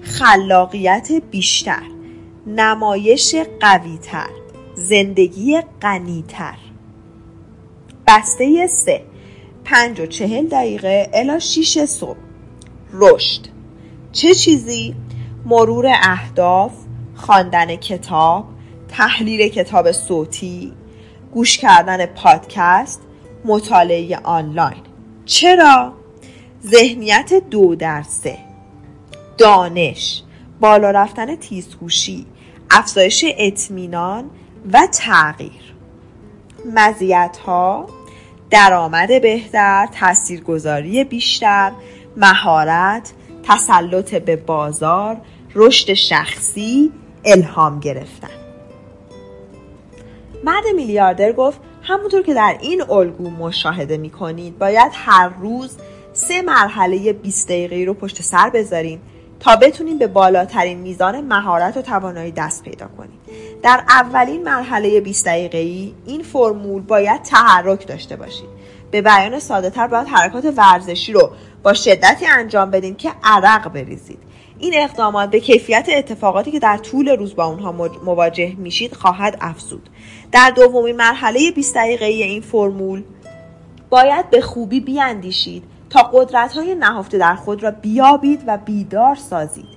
[0.00, 1.82] خلاقیت بیشتر.
[2.46, 4.30] نمایش قویتر.
[4.74, 6.56] زندگی غنیتر.
[8.06, 9.04] بسته سه.
[9.64, 12.18] پنج و چهل دقیقه الا شیش صبح.
[12.92, 13.40] رشد.
[14.12, 14.94] چه چیزی؟
[15.44, 16.72] مرور اهداف
[17.14, 18.44] خواندن کتاب
[18.88, 20.72] تحلیل کتاب صوتی
[21.32, 23.02] گوش کردن پادکست
[23.44, 24.82] مطالعه آنلاین.
[25.24, 25.92] چرا؟
[26.66, 28.38] ذهنیت دو در سه.
[29.38, 30.22] دانش
[30.60, 32.26] بالا رفتن تیزهوشی
[32.70, 34.30] افزایش اطمینان
[34.72, 35.74] و تغییر.
[36.74, 37.86] مزیت ها
[38.50, 41.72] درآمد بهتر تاثیرگذاری بیشتر
[42.16, 45.16] مهارت تسلط به بازار
[45.54, 46.92] رشد شخصی
[47.24, 48.28] الهام گرفتن.
[50.44, 55.76] مرد میلیاردر گفت همونطور که در این الگو مشاهده می کنید باید هر روز
[56.12, 59.00] سه مرحله 20 دقیقه رو پشت سر بذاریم
[59.40, 63.18] تا بتونیم به بالاترین میزان مهارت و توانایی دست پیدا کنیم.
[63.62, 68.48] در اولین مرحله 20 دقیقه ای این فرمول باید تحرک داشته باشید
[68.90, 71.30] به بیان ساده تر باید حرکات ورزشی رو
[71.62, 74.18] با شدتی انجام بدین که عرق بریزید.
[74.64, 77.72] این اقدامات به کیفیت اتفاقاتی که در طول روز با اونها
[78.04, 79.88] مواجه میشید خواهد افزود.
[80.32, 83.02] در دومین مرحله 20 دقیقه این فرمول
[83.90, 89.68] باید به خوبی بیاندیشید تا قدرت های نهفته در خود را بیابید و بیدار سازید.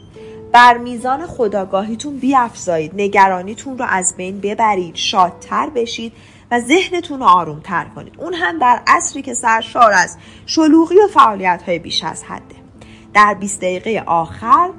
[0.52, 6.14] بر میزان خداگاهیتون بیافزایید نگرانیتون رو از بین ببرید شادتر بشید
[6.52, 8.14] و ذهنتون رو آرومتر کنید.
[8.18, 12.57] اون هم در عصری که سرشار از شلوغی و فعالیت های بیش از حده.
[13.18, 14.70] در 20 دقیقه آخر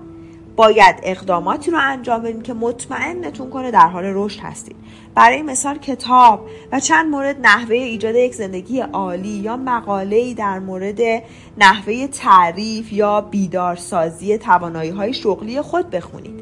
[0.57, 4.77] باید اقداماتی رو انجام بدید که مطمئنتون کنه در حال رشد هستید.
[5.15, 11.01] برای مثال کتاب و چند مورد نحوه ایجاد یک زندگی عالی یا مقاله در مورد
[11.59, 16.41] نحوه تعریف یا بیدارسازی توانایی های شغلی خود بخونید.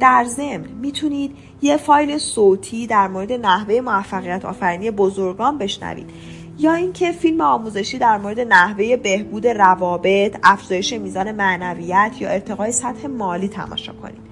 [0.00, 6.10] در ضمن می‌تونید یه فایل صوتی در مورد نحوه موفقیت آفرینی بزرگان بشنوید.
[6.58, 13.06] یا اینکه فیلم آموزشی در مورد نحوه بهبود روابط، افزایش میزان معنویت یا ارتقای سطح
[13.06, 14.26] مالی تماشا کنید.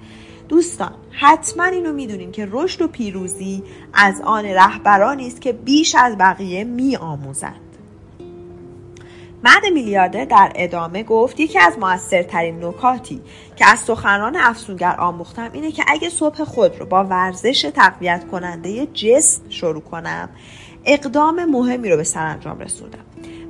[0.49, 6.17] دوستان حتما اینو می‌دونین که رشد و پیروزی از آن رهبرانی است که بیش از
[6.17, 7.61] بقیه می آموزند.
[9.43, 13.21] مرد میلیاردر در ادامه گفت یکی از موثرترین نکاتی
[13.55, 18.85] که از سخنان افسونگر آموختم اینه که اگه صبح خود رو با ورزش تقویت کننده
[18.85, 20.29] جسم شروع کنم
[20.85, 22.99] اقدام مهمی رو به سرانجام رسوندم.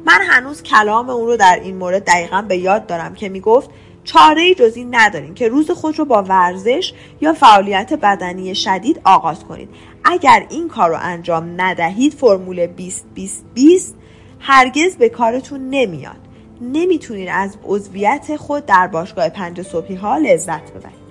[0.05, 3.69] من هنوز کلام اون رو در این مورد دقیقا به یاد دارم که می‌گفت
[4.03, 9.43] چاره جز این نداریم که روز خود رو با ورزش یا فعالیت بدنی شدید آغاز
[9.43, 9.69] کنید.
[10.03, 13.95] اگر این کار رو انجام ندهید فرمول 20 20 20
[14.39, 16.15] هرگز به کارتون نمیاد.
[16.61, 21.05] نمی‌تونید از عضویت خود در باشگاه پنج صبحی ها لذت ببرید.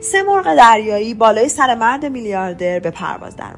[0.00, 3.52] سه مرغ دریایی بالای سر مرد میلیاردر به پرواز در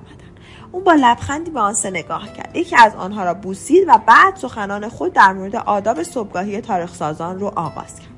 [0.72, 2.56] اون با لبخندی به آن سه نگاه کرد.
[2.56, 7.40] یکی از آنها را بوسید و بعد سخنان خود در مورد آداب صبحگاهی تاریخ سازان
[7.40, 8.09] رو آغاز کرد.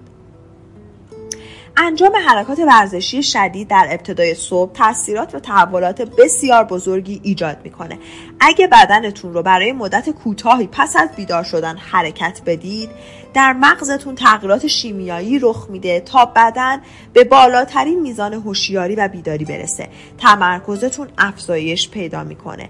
[1.76, 7.98] انجام حرکات ورزشی شدید در ابتدای صبح تاثیرات و تحولات بسیار بزرگی ایجاد می‌کنه.
[8.40, 12.90] اگه بدنتون رو برای مدت کوتاهی پس از بیدار شدن حرکت بدید
[13.34, 16.80] در مغزتون تغییرات شیمیایی رخ میده تا بدن
[17.12, 19.88] به بالاترین میزان هوشیاری و بیداری برسه.
[20.18, 22.68] تمرکزتون افزایش پیدا می‌کنه.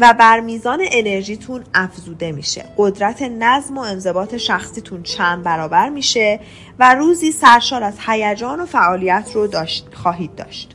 [0.00, 2.64] و بر میزان انرژیتون افزوده میشه.
[2.76, 6.40] قدرت نظم و انضباط شخصیتون چند برابر میشه
[6.78, 10.74] و روزی سرشار از هیجان و فعالیت رو داشت خواهید داشت.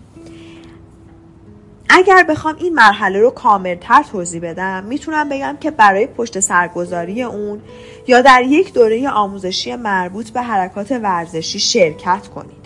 [1.90, 7.62] اگر بخوام این مرحله رو کاملتر توضیح بدم می‌تونم بگم که برای پشت سرگذاری اون
[8.08, 12.64] یا در یک دوره آموزشی مربوط به حرکات ورزشی شرکت کنید.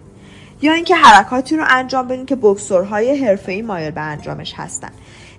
[0.62, 4.92] یا اینکه حرکاتی رو انجام بدین که بکسورهای حرفه‌ای مایل به انجامش هستن.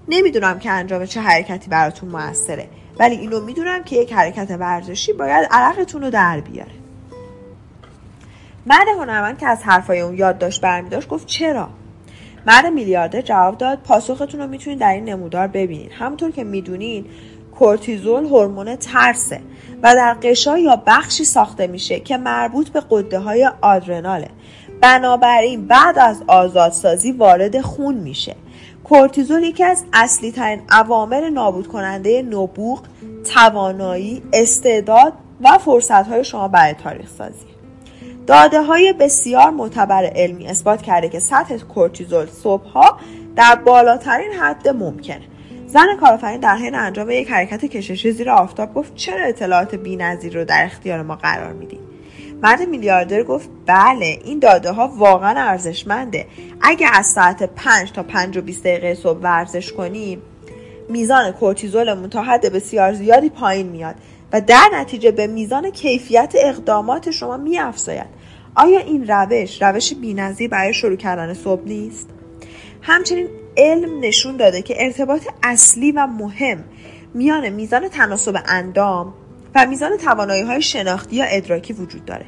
[0.08, 2.68] نمی‌دونم که انجام چه حرکتی براتون موثره
[2.98, 6.72] ولی اینو می‌دونم که یک حرکت ورزشی باید عرقتون رو در بیاره.
[8.66, 11.68] مرد هنرمند که از حرفای اون برمی داشت گفت چرا؟
[12.46, 15.92] مرد میلیاردر جواب داد پاسختون رو می‌تونید در این نمودار ببینید.
[15.92, 17.06] همونطور که می‌دونین
[17.58, 19.40] کورتیزول هورمون ترسه
[19.82, 24.28] و در قشا یا بخشی ساخته میشه که مربوط به قده های آدرناله.
[24.80, 28.36] بنابراین بعد از آزادسازی وارد خون میشه.
[28.88, 32.82] کورتیزول یکی از اصلی ترین عوامل نابود کننده نبوغ،
[33.34, 37.46] توانایی، استعداد و فرصت های شما برای تاریخ سازی.
[38.26, 42.98] داده های بسیار معتبر علمی اثبات کرده که سطح کورتیزول صبحها
[43.36, 45.22] در بالاترین حد ممکنه.
[45.66, 50.44] زن کارآفرین در حین انجام یک حرکت کششی زیر آفتاب گفت چرا اطلاعات بی‌نظیر رو
[50.44, 51.87] در اختیار ما قرار می‌دید
[52.42, 56.26] مرد میلیاردر گفت بله این داده ها واقعا ارزشمنده.
[56.60, 60.22] اگه از ساعت 5 تا 5 و 20 دقیقه صبح ورزش کنیم
[60.88, 63.94] میزان کورتیزولمون تا حد بسیار زیادی پایین میاد
[64.32, 68.06] و در نتیجه به میزان کیفیت اقدامات شما میافزاید.
[68.54, 72.08] آیا این روش روش بینظیر برای شروع کردن صبح نیست؟
[72.82, 76.64] همچنین علم نشون داده که ارتباط اصلی و مهم
[77.14, 79.14] میان میزان تناسب اندام
[79.54, 82.26] و میزان توانایی های شناختی یا ادراکی وجود داره.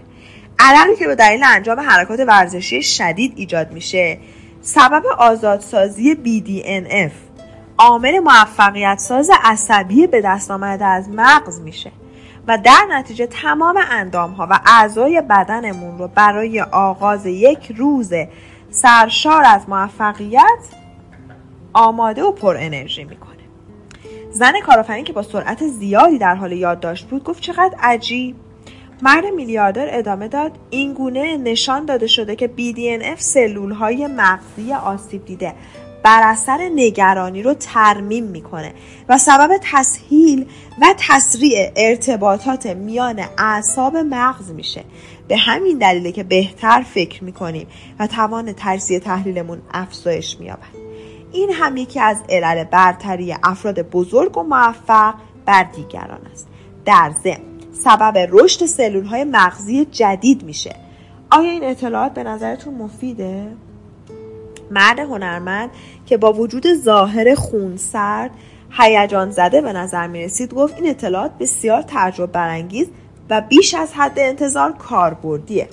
[0.58, 4.18] عرقی که به دلیل انجام حرکات ورزشی شدید ایجاد میشه.
[4.62, 7.12] سبب آزادسازی BDNF
[7.78, 11.92] عامل موفقیت ساز عصبی به دست آمده از مغز میشه
[12.48, 18.12] و در نتیجه تمام اندام ها و اعضای بدنمون رو برای آغاز یک روز
[18.70, 20.58] سرشار از موفقیت
[21.72, 23.29] آماده و پر انرژی می‌کنه.
[24.32, 28.36] زن کارآفرین که با سرعت زیادی در حال یادداشت بود گفت چقدر عجیب.
[29.02, 30.52] مرد میلیاردر ادامه داد.
[30.70, 35.54] این گونه نشان داده شده که BDNF سلول های مغزی آسیب دیده
[36.02, 38.72] بر اثر نگرانی رو ترمیم می‌کنه
[39.08, 40.46] و سبب تسهیل
[40.82, 44.84] و تسریع ارتباطات میان اعصاب مغز میشه.
[45.28, 47.66] به همین دلیله که بهتر فکر می‌کنیم
[47.98, 50.89] و توان تجزیه تحلیلمون افزایش مییابد.
[51.32, 55.14] این هم یکی از علل برتری افراد بزرگ و موفق
[55.46, 56.48] بر دیگران است.
[56.84, 60.76] در ضمن سبب رشد سلول های مغزی جدید میشه.
[61.30, 63.46] آیا این اطلاعات به نظرتون مفیده؟
[64.70, 65.70] مرد هنرمند
[66.06, 68.30] که با وجود ظاهر خونسرد
[68.70, 72.88] هیجان زده به نظر می رسید گفت این اطلاعات بسیار تعجب برانگیز
[73.30, 75.68] و بیش از حد انتظار کاربردیه.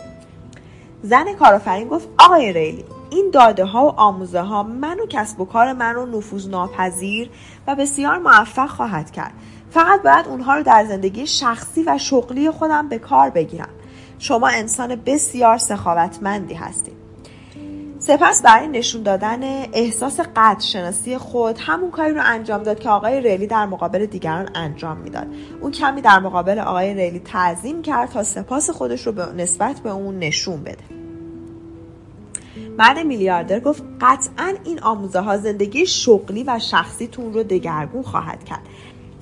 [1.04, 5.46] زن کارآفرین گفت آقای ریلی این داده ها و آموزه ها من و کسب و
[5.46, 7.30] کار من رو نفوذ ناپذیر
[7.68, 9.34] و بسیار موفق خواهد کرد.
[9.70, 13.70] فقط باید اونها رو در زندگی شخصی و شغلی خودم به کار بگیرم.
[14.20, 16.98] شما انسان بسیار سخاوتمندی هستید.
[18.00, 19.44] سپس برای نشون دادن
[19.74, 24.50] احساس قدر شناسی خود همون کاری رو انجام داد که آقای ریلی در مقابل دیگران
[24.56, 25.28] انجام می‌داد.
[25.62, 29.90] اون کمی در مقابل آقای ریلی تعظیم کرد تا سپاس خودش رو به نسبت به
[29.90, 31.07] اون نشون بده.
[32.78, 38.62] مرد میلیاردر گفت قطعا این آموزه ها زندگی شغلی و شخصیتون رو دگرگون خواهد کرد.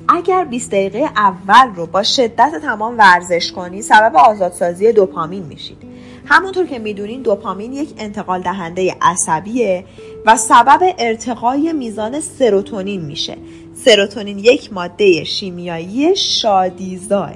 [0.08, 5.78] اگر 20 دقیقه اول رو با شدت تمام ورزش کنی سبب آزادسازی دوپامین میشید.
[6.26, 9.86] همونطور که می‌دونین دوپامین یک انتقال دهنده عصبیه
[10.26, 13.38] و سبب ارتقای میزان سروتونین میشه.
[13.76, 17.32] سروتونین یک ماده شیمیایی شادیزاه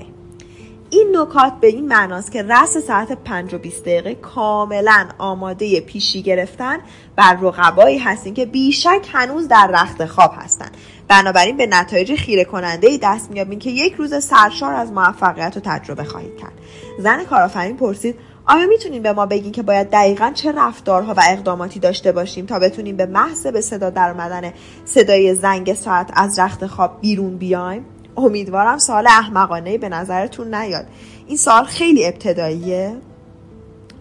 [0.89, 6.21] این نکات به این معناست که رس ساعت 5 و 20 دقیقه کاملا آماده پیشی
[6.21, 6.77] گرفتن
[7.15, 10.77] بر رقبایی هستین که بیشک هنوز در رخت خواب هستند
[11.07, 16.03] بنابراین به نتایج خیره کننده دست میابین که یک روز سرشار از موفقیت و تجربه
[16.03, 16.53] خواهید کرد.
[16.99, 18.15] زن کارآفرین پرسید
[18.45, 22.59] آیا می‌تونین به ما بگین که باید دقیقا چه رفتارها و اقداماتی داشته باشیم تا
[22.59, 24.53] بتونیم به محض به صدا در
[24.85, 27.85] صدای زنگ ساعت از رخت خواب بیرون بیایم؟
[28.19, 30.85] امیدوارم سال احمقانه به نظرتون نیاد.
[31.27, 32.95] این سال خیلی ابتداییه.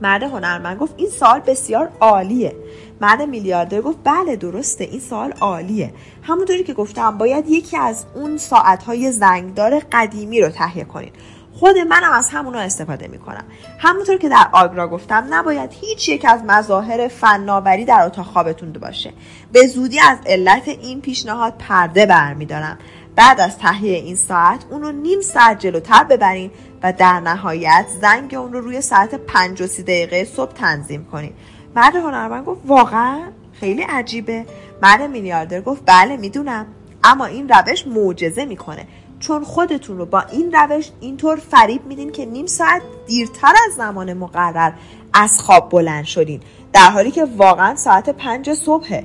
[0.03, 2.57] مرد هنرمند گفت این سال بسیار عالیه.
[3.01, 5.93] مرد میلیاردر گفت بله درسته این سال عالیه.
[6.23, 11.13] همونطوری که گفتم باید یکی از اون ساعتهای زنگدار قدیمی رو تهیه کنید.
[11.53, 13.45] خود منم از همونا استفاده می‌کنم.
[13.79, 19.13] همونطور که در آگرا گفتم نباید هیچ یک از مظاهر فناوری در اتاق خوابتون باشه.
[19.53, 22.79] به زودی از علت این پیشنهاد پرده برمیدارم.
[23.19, 26.51] بعد از تهیه این ساعت اون رو نیم ساعت جلوتر ببرین
[26.83, 31.33] و در نهایت زنگ اون رو روی ساعت 5 و سی دقیقه صبح تنظیم کنین.
[31.77, 33.21] مرد هنرمند گفت واقعا
[33.53, 34.47] خیلی عجیبه.
[34.83, 36.67] مرد میلیاردر گفت بله می‌دونم
[37.05, 38.87] اما این روش معجزه می‌کنه.
[39.21, 44.13] چون خودتون رو با این روش اینطور فریب میدین که نیم ساعت دیرتر از زمان
[44.13, 44.73] مقرر
[45.15, 46.41] از خواب بلند شدین
[46.73, 49.05] در حالی که واقعا ساعت پنج صبحه.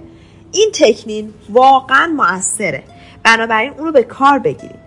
[0.51, 2.84] این تکنین واقعا موثره
[3.24, 4.84] بنابراین اون رو به کار بگیرید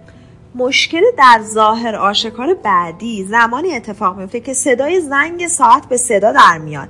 [0.55, 6.59] مشکل در ظاهر آشکار بعدی زمانی اتفاق میفته که صدای زنگ ساعت به صدا در
[6.59, 6.89] میاد.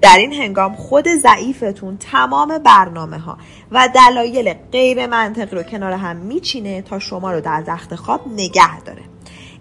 [0.00, 3.38] در این هنگام خود ضعیفتون تمام برنامه ها
[3.72, 8.80] و دلایل غیر منطقی رو کنار هم میچینه تا شما رو در رخت خواب نگه
[8.80, 9.02] داره.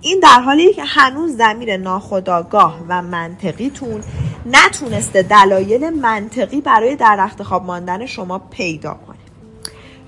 [0.02, 4.04] این در حالی که هنوز زمیر ناخداگاه و منطقیتون
[4.46, 9.11] نتونسته دلایل منطقی برای در رخت خواب ماندن شما پیدا کنه.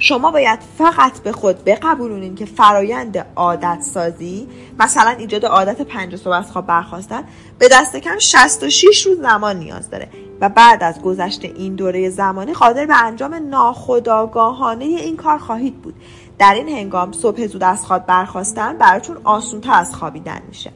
[0.03, 4.47] شما باید فقط به خود بقبولونین که فرایند عادت سازی
[4.79, 7.23] مثلا ایجاد عادت پنج صبح از خواب برخواستن
[7.59, 10.07] به دست کم 66 روز زمان نیاز داره.
[10.41, 15.95] و بعد از گذشت این دوره زمانی قادر به انجام ناخودآگاهانه این کار خواهید بود.
[16.39, 20.71] در این هنگام صبح زود از خواب برخواستن براتون آسونتر از خوابیدن میشه.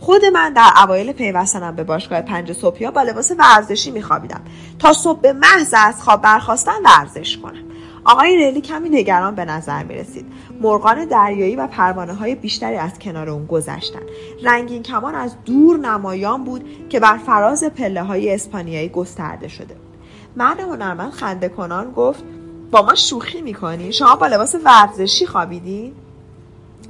[0.00, 4.40] خود من در اوایل پیوستنم به باشگاه پنج صبحی با لباس ورزشی میخوابیدم.
[4.78, 7.73] تا صبح به محض از خواب برخواستن ورزش کنم.
[8.04, 10.26] آقای ریلی کمی نگران به نظر می رسید.
[10.60, 14.02] مرغان دریایی و پروانه های بیشتری از کنار اون گذشتن.
[14.42, 19.98] رنگین کمان از دور نمایان بود که بر فراز پله های اسپانیایی گسترده شده بود.
[20.36, 22.24] مرد هنرمند خنده کنان گفت
[22.70, 25.92] با ما شوخی می‌کنی؟ شما با لباس ورزشی خوابیدین؟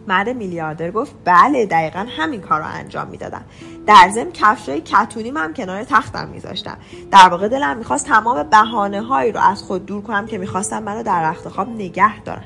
[0.08, 3.44] مرد میلیاردر گفت بله دقیقا همین کار رو انجام می‌دادم
[3.86, 6.76] در ضمن کفشای کتونیم هم کنار تختم میذاشتم.
[7.10, 11.02] در واقع دلم می‌خواست تمام بهانه هایی رو از خود دور کنم که می‌خواستم منو
[11.02, 12.44] در رخت خواب نگه دارن.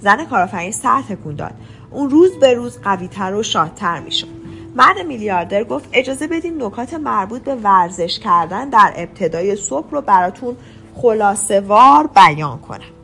[0.00, 1.54] زن کارآفرین سر تکون داد.
[1.90, 4.28] اون روز به روز قویتر و شادتر می‌شد.
[4.76, 10.56] مرد میلیاردر گفت اجازه بدین نکات مربوط به ورزش کردن در ابتدای صبح رو براتون
[10.94, 12.95] خلاصه وار بیان کنم.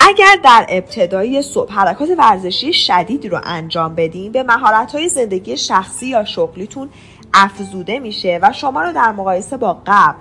[0.00, 6.24] اگر در ابتدای صبح حرکات ورزشی شدیدی رو انجام بدین به مهارت زندگی شخصی یا
[6.24, 6.90] شغلیتون
[7.34, 10.18] افزوده میشه و شما رو در مقایسه با قبل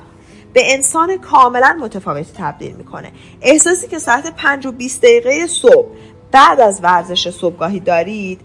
[0.53, 3.11] به انسان کاملا متفاوتی تبدیل می‌کنه.
[3.41, 5.87] احساسی که ساعت 5 و 20 دقیقه صبح
[6.31, 8.41] بعد از ورزش صبحگاهی دارید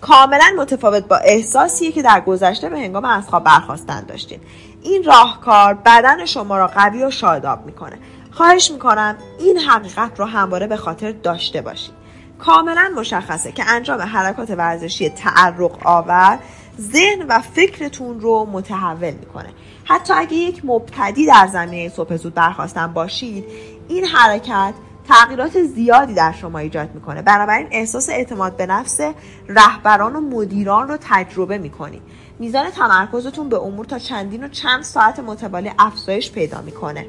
[0.00, 4.40] کاملا متفاوت با احساسیه که در گذشته به هنگام از خواب برخواستن داشتین.
[4.82, 7.98] این راهکار بدن شما را قوی و شاداب می‌کنه.
[8.32, 11.94] خواهش می‌کنم این حقیقت رو همواره به خاطر داشته باشید.
[12.38, 16.38] کاملا مشخصه که انجام حرکات ورزشی تعرق آور
[16.80, 19.48] ذهن و فکرتون رو متحول می‌کنه.
[19.84, 23.44] حتی اگه یک مبتدی در زمینه صبح زود برخواستن باشید
[23.88, 24.74] این حرکت
[25.08, 27.22] تغییرات زیادی در شما ایجاد می‌کنه.
[27.22, 29.00] بنابراین احساس اعتماد به نفس
[29.48, 32.02] رهبران و مدیران رو تجربه می‌کنید.
[32.38, 37.06] میزان تمرکزتون به امور تا چندین و چند ساعت متوالی افزایش پیدا می‌کنه.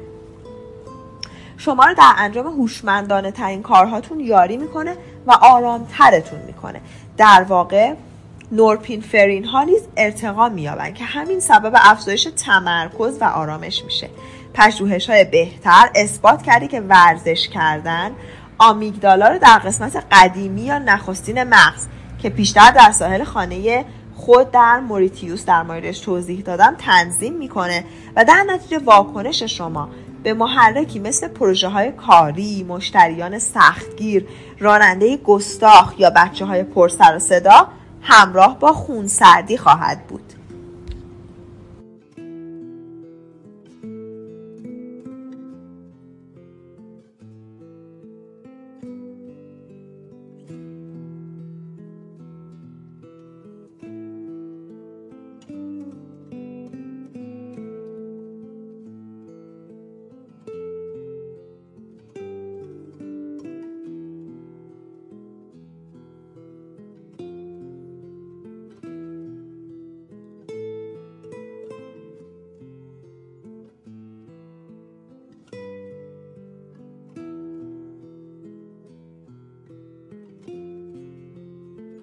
[1.56, 4.96] شما رو در انجام هوشمندانه ترین کارهاتون یاری می‌کنه
[5.26, 6.80] و آرامترتون می‌کنه.
[7.16, 7.94] در واقع
[8.52, 14.10] نورپینفرین ها نیز ارتقا مییابن که همین سبب افزایش تمرکز و آرامش میشه.
[14.54, 18.10] پژوهش های بهتر اثبات کرده که ورزش کردن
[18.58, 21.86] آمیگدالا رو در قسمت قدیمی یا نخستین مغز
[22.22, 23.84] که پیشتر در ساحل خانه
[24.14, 27.84] خود در موریتیوس در موردش توضیح دادم تنظیم می‌کنه
[28.16, 29.88] و در نتیجه واکنش شما
[30.24, 34.26] به محرکی مثل پروژه های کاری، مشتریان سختگیر،
[34.58, 37.68] راننده گستاخ یا بچه های پرسر و صدا
[38.00, 40.33] همراه با خونسردی خواهد بود.